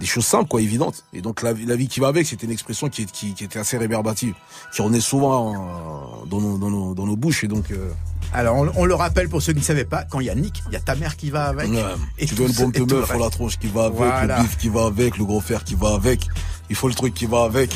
[0.00, 1.04] des choses simples, quoi, évidentes.
[1.12, 3.34] Et donc la, vie- la vie qui va avec, c'était une expression qui, est- qui,
[3.34, 4.34] qui était assez réverbative,
[4.74, 7.44] qui revenait souvent euh, dans, nos, dans, nos, dans nos bouches.
[7.44, 7.90] Et donc, euh,
[8.32, 10.34] Alors on, on le rappelle pour ceux qui ne savaient pas, quand il y a
[10.34, 11.70] Nick, il y a ta mère qui va avec.
[11.70, 11.82] ouais,
[12.18, 14.38] Et tu veux une bombe de meuf, la tronche qui va avec, Voilà.
[14.38, 16.26] le bif qui va avec, le gros fer qui va avec.
[16.70, 17.70] Il faut le truc qui va avec.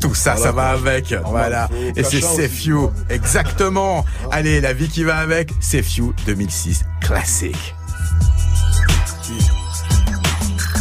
[0.00, 0.46] Tout ça, Voilà.
[0.46, 1.14] ça va avec.
[1.26, 1.68] Voilà.
[1.94, 2.48] Et c'est.
[2.48, 2.90] Few.
[3.10, 4.04] Exactement.
[4.30, 5.52] Allez, la vie qui va avec.
[5.60, 6.82] Few 2006.
[7.02, 7.74] Classique.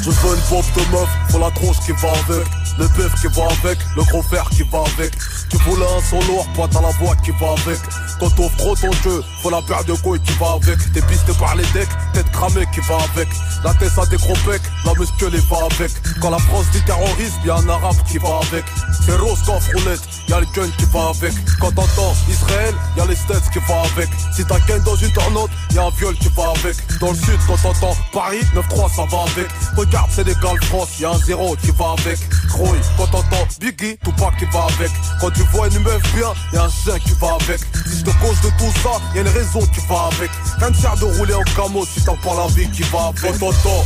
[0.04, 2.48] Je veux une pompe de meuf, faut la tronche qui va avec.
[2.78, 5.12] Le bœuf qui va avec, le gros fer qui va avec.
[5.50, 7.80] Tu voulais un lourd, pas dans la voix qui va avec.
[8.20, 10.78] Quand t'offres trop ton jeu, faut la paire de couilles qui va avec.
[10.94, 13.28] T'es pisté par les decks, tête cramée qui va avec.
[13.64, 15.92] La tête à des gros pecs, la muscle va avec.
[16.22, 18.64] Quand la France dit terrorisme, y'a un arabe qui va avec.
[19.06, 21.34] C'est rose quand roulette, y'a le gun qui va avec.
[21.60, 24.10] Quand t'entends Israël, y'a les States qui va avec.
[24.34, 26.78] Si t'as ken dans une tornade, y'a un viol qui va avec.
[27.00, 29.50] Dans le sud, quand t'entends Paris, 9-3 ça va avec.
[29.76, 32.20] Regarde, c'est des gars France, y'a un zéro qui va avec.
[32.50, 34.92] Croy, quand t'entends Biggie, Tupac qui va avec.
[35.20, 37.60] Quand tu vois une meuf bien, y'a un chien qui va avec.
[37.88, 40.32] Si je te cause de tout ça, y'a une raison qui va avec.
[40.62, 43.22] Ne sert de rouler en camo si t'as pas la vie qui va avec.
[43.22, 43.84] Quand t'entends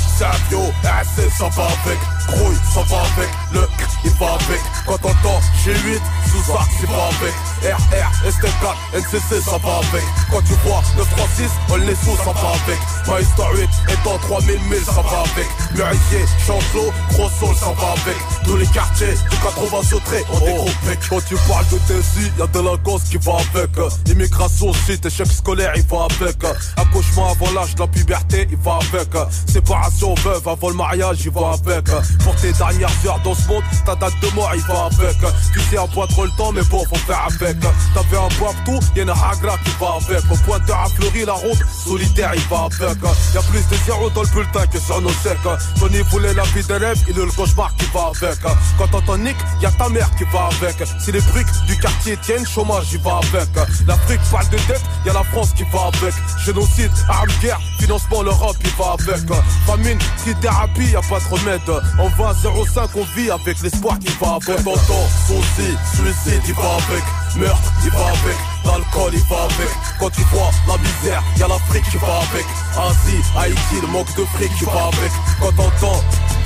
[0.83, 1.99] RC, ça va avec.
[2.27, 3.29] Croy, ça va avec.
[3.53, 3.67] Le
[4.03, 4.61] il va avec.
[4.85, 5.99] Quand t'entends G8,
[6.31, 6.43] Sous
[6.79, 7.33] c'est va avec.
[7.65, 10.05] RR, ST4, NCC, ça va avec.
[10.31, 12.79] Quand tu vois 936, on les sous, ça va avec.
[13.07, 15.47] Maestro 8 étant 3000 1000, ça va avec.
[15.73, 18.17] Murier, Chancelot, Gros Sol, ça va avec.
[18.43, 20.99] Tous les quartiers du 80 sautré, on est gros pec.
[21.09, 23.71] Quand tu parles de Tessie, y'a délinquance qui va avec.
[24.07, 26.37] Immigration, site, échec scolaire, il va avec.
[26.77, 29.09] Accouchement avant l'âge de la puberté, il va avec.
[29.47, 31.85] Séparation veuve avant le mariage, il va avec.
[32.23, 35.17] Pour tes dernières heures dans ce monde, ta date de mort, il va avec.
[35.51, 37.54] Tu sais, pas trop le temps, mais bon, faut faire avec.
[37.61, 40.31] T'avais un tout, y'a une hagra qui va avec.
[40.31, 42.97] Au pointeur à Fleury, la ronde, solitaire, il va avec.
[43.33, 45.37] Y'a plus de zéro dans le bulletin que sur nos chèques.
[45.79, 48.39] Tony voulait la vie des rêves, il est le cauchemar qui va avec.
[48.77, 50.75] Quand t'entends Nick, y'a ta mère qui va avec.
[50.99, 53.49] Si les briques du quartier tiennent, chômage, il va avec.
[53.87, 56.13] L'Afrique parle de dette, y'a la France qui va avec.
[56.45, 59.25] Génocide, armes, guerre, financement, l'Europe, il va avec.
[59.65, 59.99] Famine,
[60.41, 61.61] thérapie, y'a pas de remède.
[61.99, 64.63] En 20-05, on vit avec l'espoir qui va avec.
[64.63, 67.24] T'entends, souci, suicide, il va avec.
[67.37, 68.37] Meurtre, il va avec.
[68.63, 69.69] L'alcool, il va avec.
[69.99, 72.45] Quand tu vois la misère, y'a l'Afrique qui va avec.
[72.77, 75.11] Asie, Haïti, le manque de fric qui va avec.
[75.39, 76.03] Quand t'entends,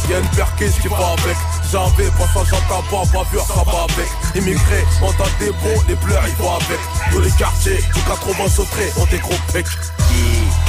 [0.09, 1.37] y'a une perquise qui va avec.
[1.71, 4.09] J'avais passage à tabac, bavure, ça va avec.
[4.35, 6.79] Immigré, mental des bons, les pleurs, il va avec.
[7.11, 9.67] Tous les quartiers, du 80 sautrés, on des gros pecs.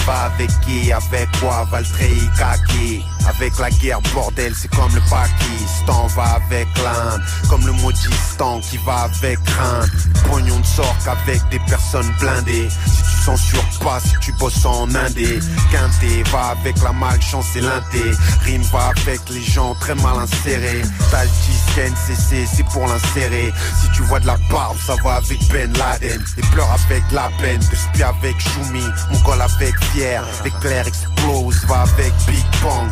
[0.06, 3.04] Va avec qui, avec quoi, Valtrei, Kaki.
[3.28, 6.06] Avec la guerre, bordel, c'est comme le Pakistan.
[6.16, 9.90] Va avec l'Inde Comme le maudistan qui va avec crainte
[10.28, 12.68] Pognon ne sort qu'avec des personnes blindées.
[12.70, 15.40] Si tu censures pas, si tu bosses en indé
[15.70, 18.02] Quinté va avec la malchance et l'inté.
[18.44, 20.82] Rime va avec les gens très mal insérés.
[21.10, 21.24] T'as
[21.76, 23.52] NCC, c'est pour l'insérer.
[23.80, 26.22] Si tu vois de la barbe, ça va avec Ben Laden.
[26.36, 31.64] Et pleure avec la peine, de spi avec Choumi Mon goal avec Pierre, l'éclair explose,
[31.66, 32.90] va avec Big Bang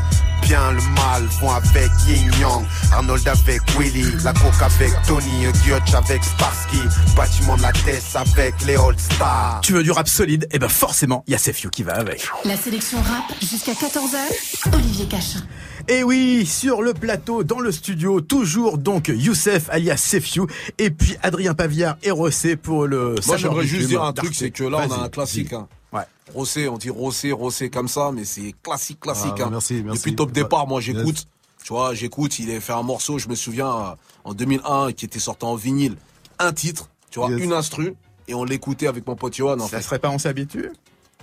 [0.49, 5.95] bien le mal vont avec Yin Yang Arnold avec Willy, la coque avec Tony Giotch
[5.95, 6.81] avec Sparsky
[7.15, 10.49] Bâtiment de la Tess avec les All Stars Tu veux du rap solide?
[10.51, 12.27] Et ben forcément, il y a Sefiu qui va avec.
[12.45, 15.41] La sélection rap jusqu'à 14h, Olivier Cachin.
[15.87, 20.47] Et oui, sur le plateau, dans le studio, toujours donc Youssef alias Sefiu
[20.79, 24.51] et puis Adrien Pavillard et Rossé pour le Moi, j'aimerais juste dire un truc, c'est
[24.51, 25.53] que là, on a un classique.
[25.53, 25.69] Hein.
[25.93, 26.03] Ouais.
[26.35, 29.33] Rossé, on dit Rossé, Rossé comme ça, mais c'est classique, classique.
[29.39, 29.49] Ah, hein.
[29.51, 29.99] merci, merci.
[30.01, 30.97] Depuis top départ, moi, Yes.
[30.97, 31.27] j'écoute.
[31.65, 32.39] Tu vois, j'écoute.
[32.39, 35.55] Il a fait un morceau, je me souviens, euh, en 2001, qui était sorti en
[35.55, 35.97] vinyle.
[36.39, 37.41] Un titre, tu vois, Yes.
[37.43, 37.95] une instru.
[38.27, 39.83] Et on l'écoutait avec mon pote Johan, en Ça fait.
[39.83, 40.71] serait pas on s'habitue?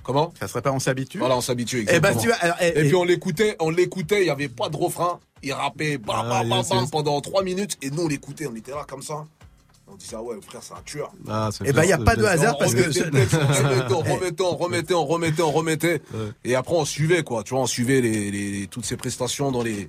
[0.04, 0.34] Comment?
[0.40, 1.20] Ça serait pas on s'habitue?
[1.20, 1.82] Voilà, on s'habitue.
[1.88, 2.22] Eh ben exactement.
[2.22, 4.70] tu vois, alors, eh, Et eh, puis on l'écoutait, on l'écoutait, il y avait pas
[4.70, 5.20] de refrain.
[5.44, 6.90] Il rappait bam, Ah, bam, bam, yes, bam, yes.
[6.92, 7.78] pendant trois minutes.
[7.84, 9.26] Et nous, on l'écoutait, on était là comme ça.
[9.88, 11.12] On disait, ah ouais, frère, c'est un tueur.
[11.28, 14.02] Ah, c'est Eh ben, y a bien, pas de hasard parce que on remettait, on
[14.02, 16.02] remettait, on remettait, on remettait, on remettait.
[16.44, 17.44] Et après, on suivait, quoi.
[17.44, 19.88] Tu vois, on suivait les, les- toutes ces prestations dans les,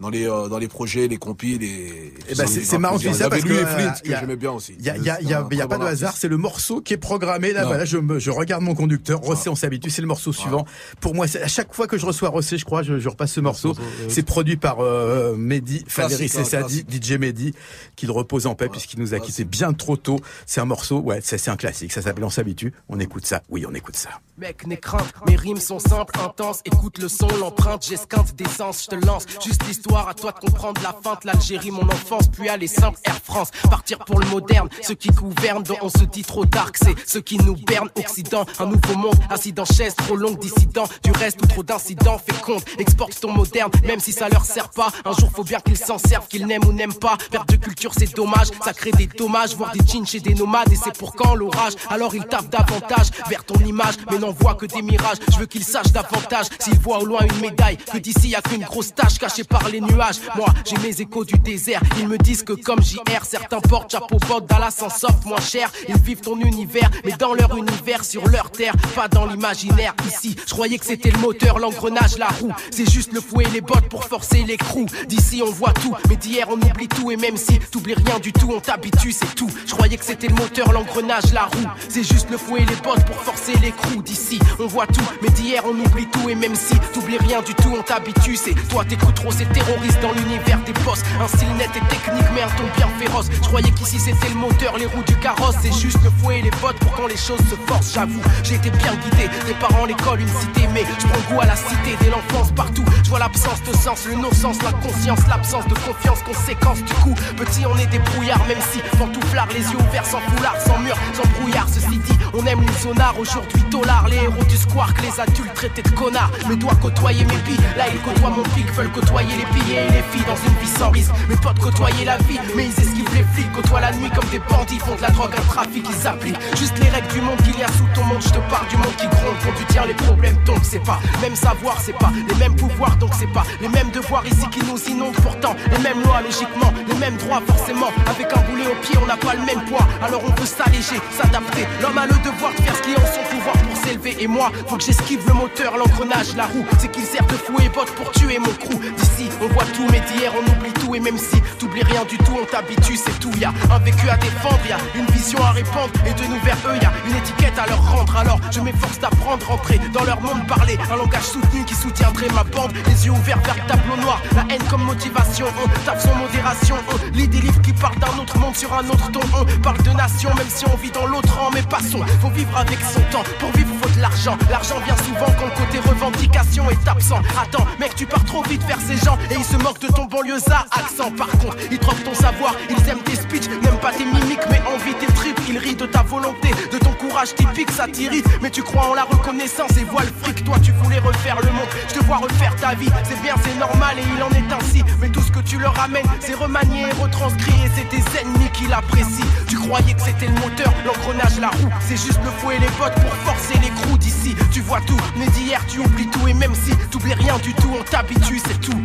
[0.00, 2.12] dans les, euh, dans les projets, les compis, les.
[2.28, 4.20] Eh ben, c'est- marrant que tu dis ça parce lui que, et Flint, euh, que
[4.20, 4.74] j'aimais bien aussi.
[4.78, 6.28] Il y a, il y a, il y a, y a pas de hasard, c'est
[6.28, 7.62] le morceau qui est programmé là.
[7.62, 7.68] Non.
[7.68, 9.20] Voilà, je, me, je regarde mon conducteur.
[9.20, 10.64] Rossé, on s'habitue, c'est le morceau suivant.
[11.00, 13.40] Pour moi, à chaque fois que je reçois Rossé, je crois, je, je repasse ce
[13.40, 13.74] morceau.
[14.08, 17.52] C'est produit par euh, Mehdi, Faderi Classique, hein, Sessadi, DJ Mehdi,
[17.96, 20.18] qu'il repose en paix puisqu'il nous a quitté bien trop tôt.
[20.46, 21.92] C'est un morceau, ouais, c'est c'est un classique.
[21.92, 22.72] Ça s'appelle On s'habitue.
[22.88, 23.42] On écoute ça.
[23.50, 24.10] Oui, on écoute ça.
[24.38, 26.60] Mec, mes rimes sont simples, intenses.
[26.64, 29.26] Écoute le son, l'empreinte, j'esquinte d'essence, je te lance.
[29.44, 31.24] Juste l'histoire, à toi de comprendre la feinte.
[31.24, 33.50] L'Algérie, mon enfance, puis aller simple, Air France.
[33.68, 37.20] Partir pour le moderne, ceux qui gouvernent, dont on se dit trop dark, c'est ceux
[37.20, 37.90] qui nous bernent.
[37.96, 40.84] Occident, un nouveau monde, assis dans chaise, trop longue, dissident.
[41.02, 42.64] Du reste ou trop d'incidents, compte.
[42.78, 44.88] Exporte ton moderne, même si ça leur sert pas.
[45.04, 47.16] Un jour, faut bien qu'ils s'en servent, qu'ils n'aiment ou n'aiment pas.
[47.30, 50.72] Perte de culture, c'est dommage, ça crée des dommages, voir des jeans chez des nomades,
[50.72, 51.74] et c'est pour quand l'orage?
[51.88, 55.18] Alors ils tapent davantage vers ton image, mais n'en voient que des mirages.
[55.32, 57.76] Je veux qu'ils sachent davantage s'ils voient au loin une médaille.
[57.76, 61.38] Que d'ici y a qu'une grosse tache cachée par les Moi, j'ai mes échos du
[61.38, 61.80] désert.
[61.98, 65.70] Ils me disent que comme JR, certains portent chapeau bot, Dallas s'en sortent moins cher.
[65.88, 69.94] Ils vivent ton univers, mais dans leur univers, sur leur terre, pas dans l'imaginaire.
[70.06, 72.52] Ici, je croyais que c'était le moteur, l'engrenage, la roue.
[72.70, 74.86] C'est juste le fouet et les bottes pour forcer l'écrou.
[75.08, 77.10] D'ici, on voit tout, mais d'hier, on oublie tout.
[77.10, 79.50] Et même si t'oublies rien du tout, on t'habitue, c'est tout.
[79.66, 81.68] Je croyais que c'était le moteur, l'engrenage, la roue.
[81.88, 84.02] C'est juste le fouet et les bottes pour forcer l'écrou.
[84.02, 86.28] D'ici, on voit tout, mais d'hier, on oublie tout.
[86.28, 88.36] Et même si t'oublies rien du tout, on t'habitue.
[88.36, 91.02] C'est toi, t'écoutes trop ces terroristes dans l'univers des boss.
[91.20, 93.26] Un style net et technique, mais un ton bien féroce.
[93.32, 95.56] Je croyais qu'ici, c'était le moteur, les roues du carrosse.
[95.62, 97.92] C'est juste le fouet et les bottes pour quand les choses se forcent.
[97.94, 99.28] J'avoue, j'ai été bien guidé.
[99.46, 101.96] Des parents, l'école, une cité, mais je prends goût à la cité.
[102.00, 106.22] Dès l'enfance, partout, je vois l'absence de sens, le non-sens, la conscience, l'absence de confiance,
[106.22, 106.78] conséquence.
[106.82, 110.56] Du coup, petit, on est des brouillards, même si pantouflard, les yeux ouverts, sans foulard,
[110.66, 111.68] sans mur, sans brouillard.
[111.68, 115.82] Ceci dit, on aime les sonars, aujourd'hui, dollars, les héros du squark, les adultes traités
[115.82, 116.30] de connards.
[116.48, 120.26] Mais dois côtoyer mes billes, là ils côtoient mon pic, veulent côtoyer les les filles
[120.26, 121.12] dans une vie sans risque.
[121.28, 124.40] Mes potes côtoyer la vie, mais ils esquivent les flics, côtoient la nuit comme des
[124.40, 127.58] bandits, font de la drogue, un trafic, ils appliquent juste les règles du monde qu'il
[127.58, 128.22] y a sous ton monde.
[128.22, 131.00] Je te parle du monde qui gronde, quand tu tiens les problèmes tombent, c'est pas
[131.20, 134.60] même savoir, c'est pas les mêmes pouvoirs, donc c'est pas les mêmes devoirs ici qui
[134.64, 135.16] nous inondent.
[135.22, 137.90] Pourtant, les mêmes lois, logiquement, les mêmes droits, forcément.
[138.06, 141.00] Avec un boulet au pied, on n'a pas le même poids, alors on peut s'alléger,
[141.16, 141.66] s'adapter.
[141.82, 144.16] L'homme a le devoir de faire ce qui est en son pouvoir pour s'élever.
[144.20, 146.64] Et moi, faut que j'esquive le moteur, l'engrenage, la roue.
[146.78, 148.78] C'est qu'il sert de fou et pour tuer mon crew.
[148.96, 150.94] D'ici, on voit tout, mais d'hier, on oublie tout.
[150.94, 153.30] Et même si t'oublies rien du tout, on t'habitue, c'est tout.
[153.38, 155.92] Y a un vécu à défendre, y a une vision à répandre.
[156.06, 158.16] Et de nous vers eux, y a une étiquette à leur rendre.
[158.16, 162.44] Alors, je m'efforce d'apprendre, rentrer dans leur monde, parler un langage soutenu qui soutiendrait ma
[162.44, 162.72] bande.
[162.86, 165.46] Les yeux ouverts vers le tableau noir, la haine comme motivation.
[165.64, 168.86] On tape son modération, on lit des livres qui parlent d'un autre monde sur un
[168.88, 169.20] autre ton.
[169.34, 171.50] On parle de nation, même si on vit dans l'autre rang.
[171.52, 173.24] Mais passons, faut vivre avec son temps.
[173.38, 174.36] Pour vivre, faut de l'argent.
[174.50, 177.20] L'argent vient souvent quand le côté revendication est absent.
[177.40, 180.04] Attends, mec, tu pars trop vite vers ces gens et ils se moquent de ton
[180.04, 181.10] banlieusard accent.
[181.12, 184.60] Par contre, ils troquent ton savoir, ils aiment tes speeches, n'aiment pas tes mimiques, mais
[184.74, 185.40] envie tes tripes.
[185.48, 188.26] Ils rient de ta volonté, de ton courage typique, ça t'irrite.
[188.42, 190.44] Mais tu crois en la reconnaissance et vois le fric.
[190.44, 192.90] Toi, tu voulais refaire le monde, je te vois refaire ta vie.
[193.04, 194.82] C'est bien, c'est normal et il en est ainsi.
[195.00, 198.50] Mais tout ce que tu leur amènes, c'est remanié et retranscrit et c'est tes ennemis
[198.52, 199.26] qui l'apprécient.
[199.48, 201.70] Tu croyais que c'était le moteur, l'engrenage, la roue.
[201.80, 204.34] C'est juste le fouet et les bottes pour forcer les l'écrou d'ici.
[204.52, 207.70] Tu vois tout, mais d'hier tu oublies tout et même si t'oublies rien du tout,
[207.78, 208.80] on t'habitue, c'est tout.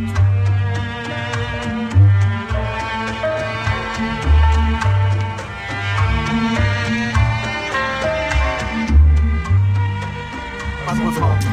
[11.06, 11.45] 我操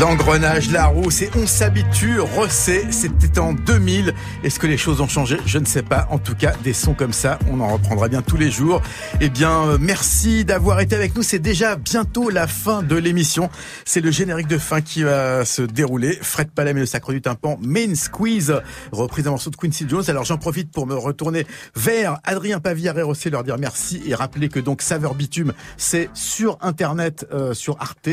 [0.00, 4.14] L'engrenage, la roue, c'est on s'habitue, recé, c'était en 2000.
[4.44, 5.38] Est-ce que les choses ont changé?
[5.44, 6.06] Je ne sais pas.
[6.10, 8.80] En tout cas, des sons comme ça, on en reprendra bien tous les jours.
[9.20, 11.24] Eh bien, euh, merci d'avoir été avec nous.
[11.24, 13.50] C'est déjà bientôt la fin de l'émission.
[13.84, 16.16] C'est le générique de fin qui va se dérouler.
[16.22, 18.54] Fred Palem et le Sacre du Tympan, Main Squeeze,
[18.92, 20.04] reprise d'un morceau de Quincy Jones.
[20.06, 21.44] Alors j'en profite pour me retourner
[21.74, 26.08] vers Adrien Pavillard et aussi leur dire merci et rappeler que donc Saveur Bitume, c'est
[26.14, 28.10] sur Internet, euh, sur Arte.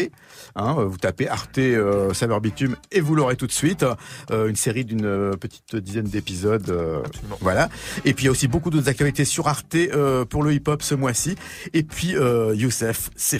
[0.56, 3.86] Hein, vous tapez Arte euh, Saveur Bitume et vous l'aurez tout de suite.
[4.32, 6.70] Euh, une série d'une euh, petite dizaine d'épisodes.
[6.70, 7.02] euh,
[7.42, 7.70] voilà.
[8.04, 9.76] Et puis il y a aussi beaucoup d'autres actualités sur Arte
[10.30, 11.36] pour le hip-hop ce mois-ci.
[11.74, 12.16] Et puis
[12.54, 13.40] Youssef, c'est.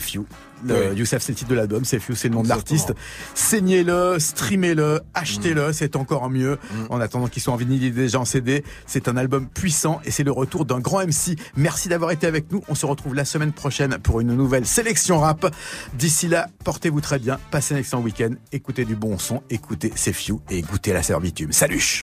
[0.64, 0.96] Le- Oui.
[0.96, 2.94] Youssef, c'est le titre de l'album, c'est Few, c'est le nom de l'artiste.
[3.34, 6.58] Saignez-le, streamez-le, achetez-le, c'est encore mieux.
[6.90, 8.64] En attendant qu'il soit en vinyle, il est déjà en CD.
[8.86, 11.36] C'est un album puissant et c'est le retour d'un grand MC.
[11.56, 12.62] Merci d'avoir été avec nous.
[12.68, 15.52] On se retrouve la semaine prochaine pour une nouvelle sélection rap.
[15.94, 20.12] D'ici là, portez-vous très bien, passez un excellent week-end, écoutez du bon son, écoutez C'est
[20.12, 21.52] Few et goûtez la servitude.
[21.52, 21.80] Salut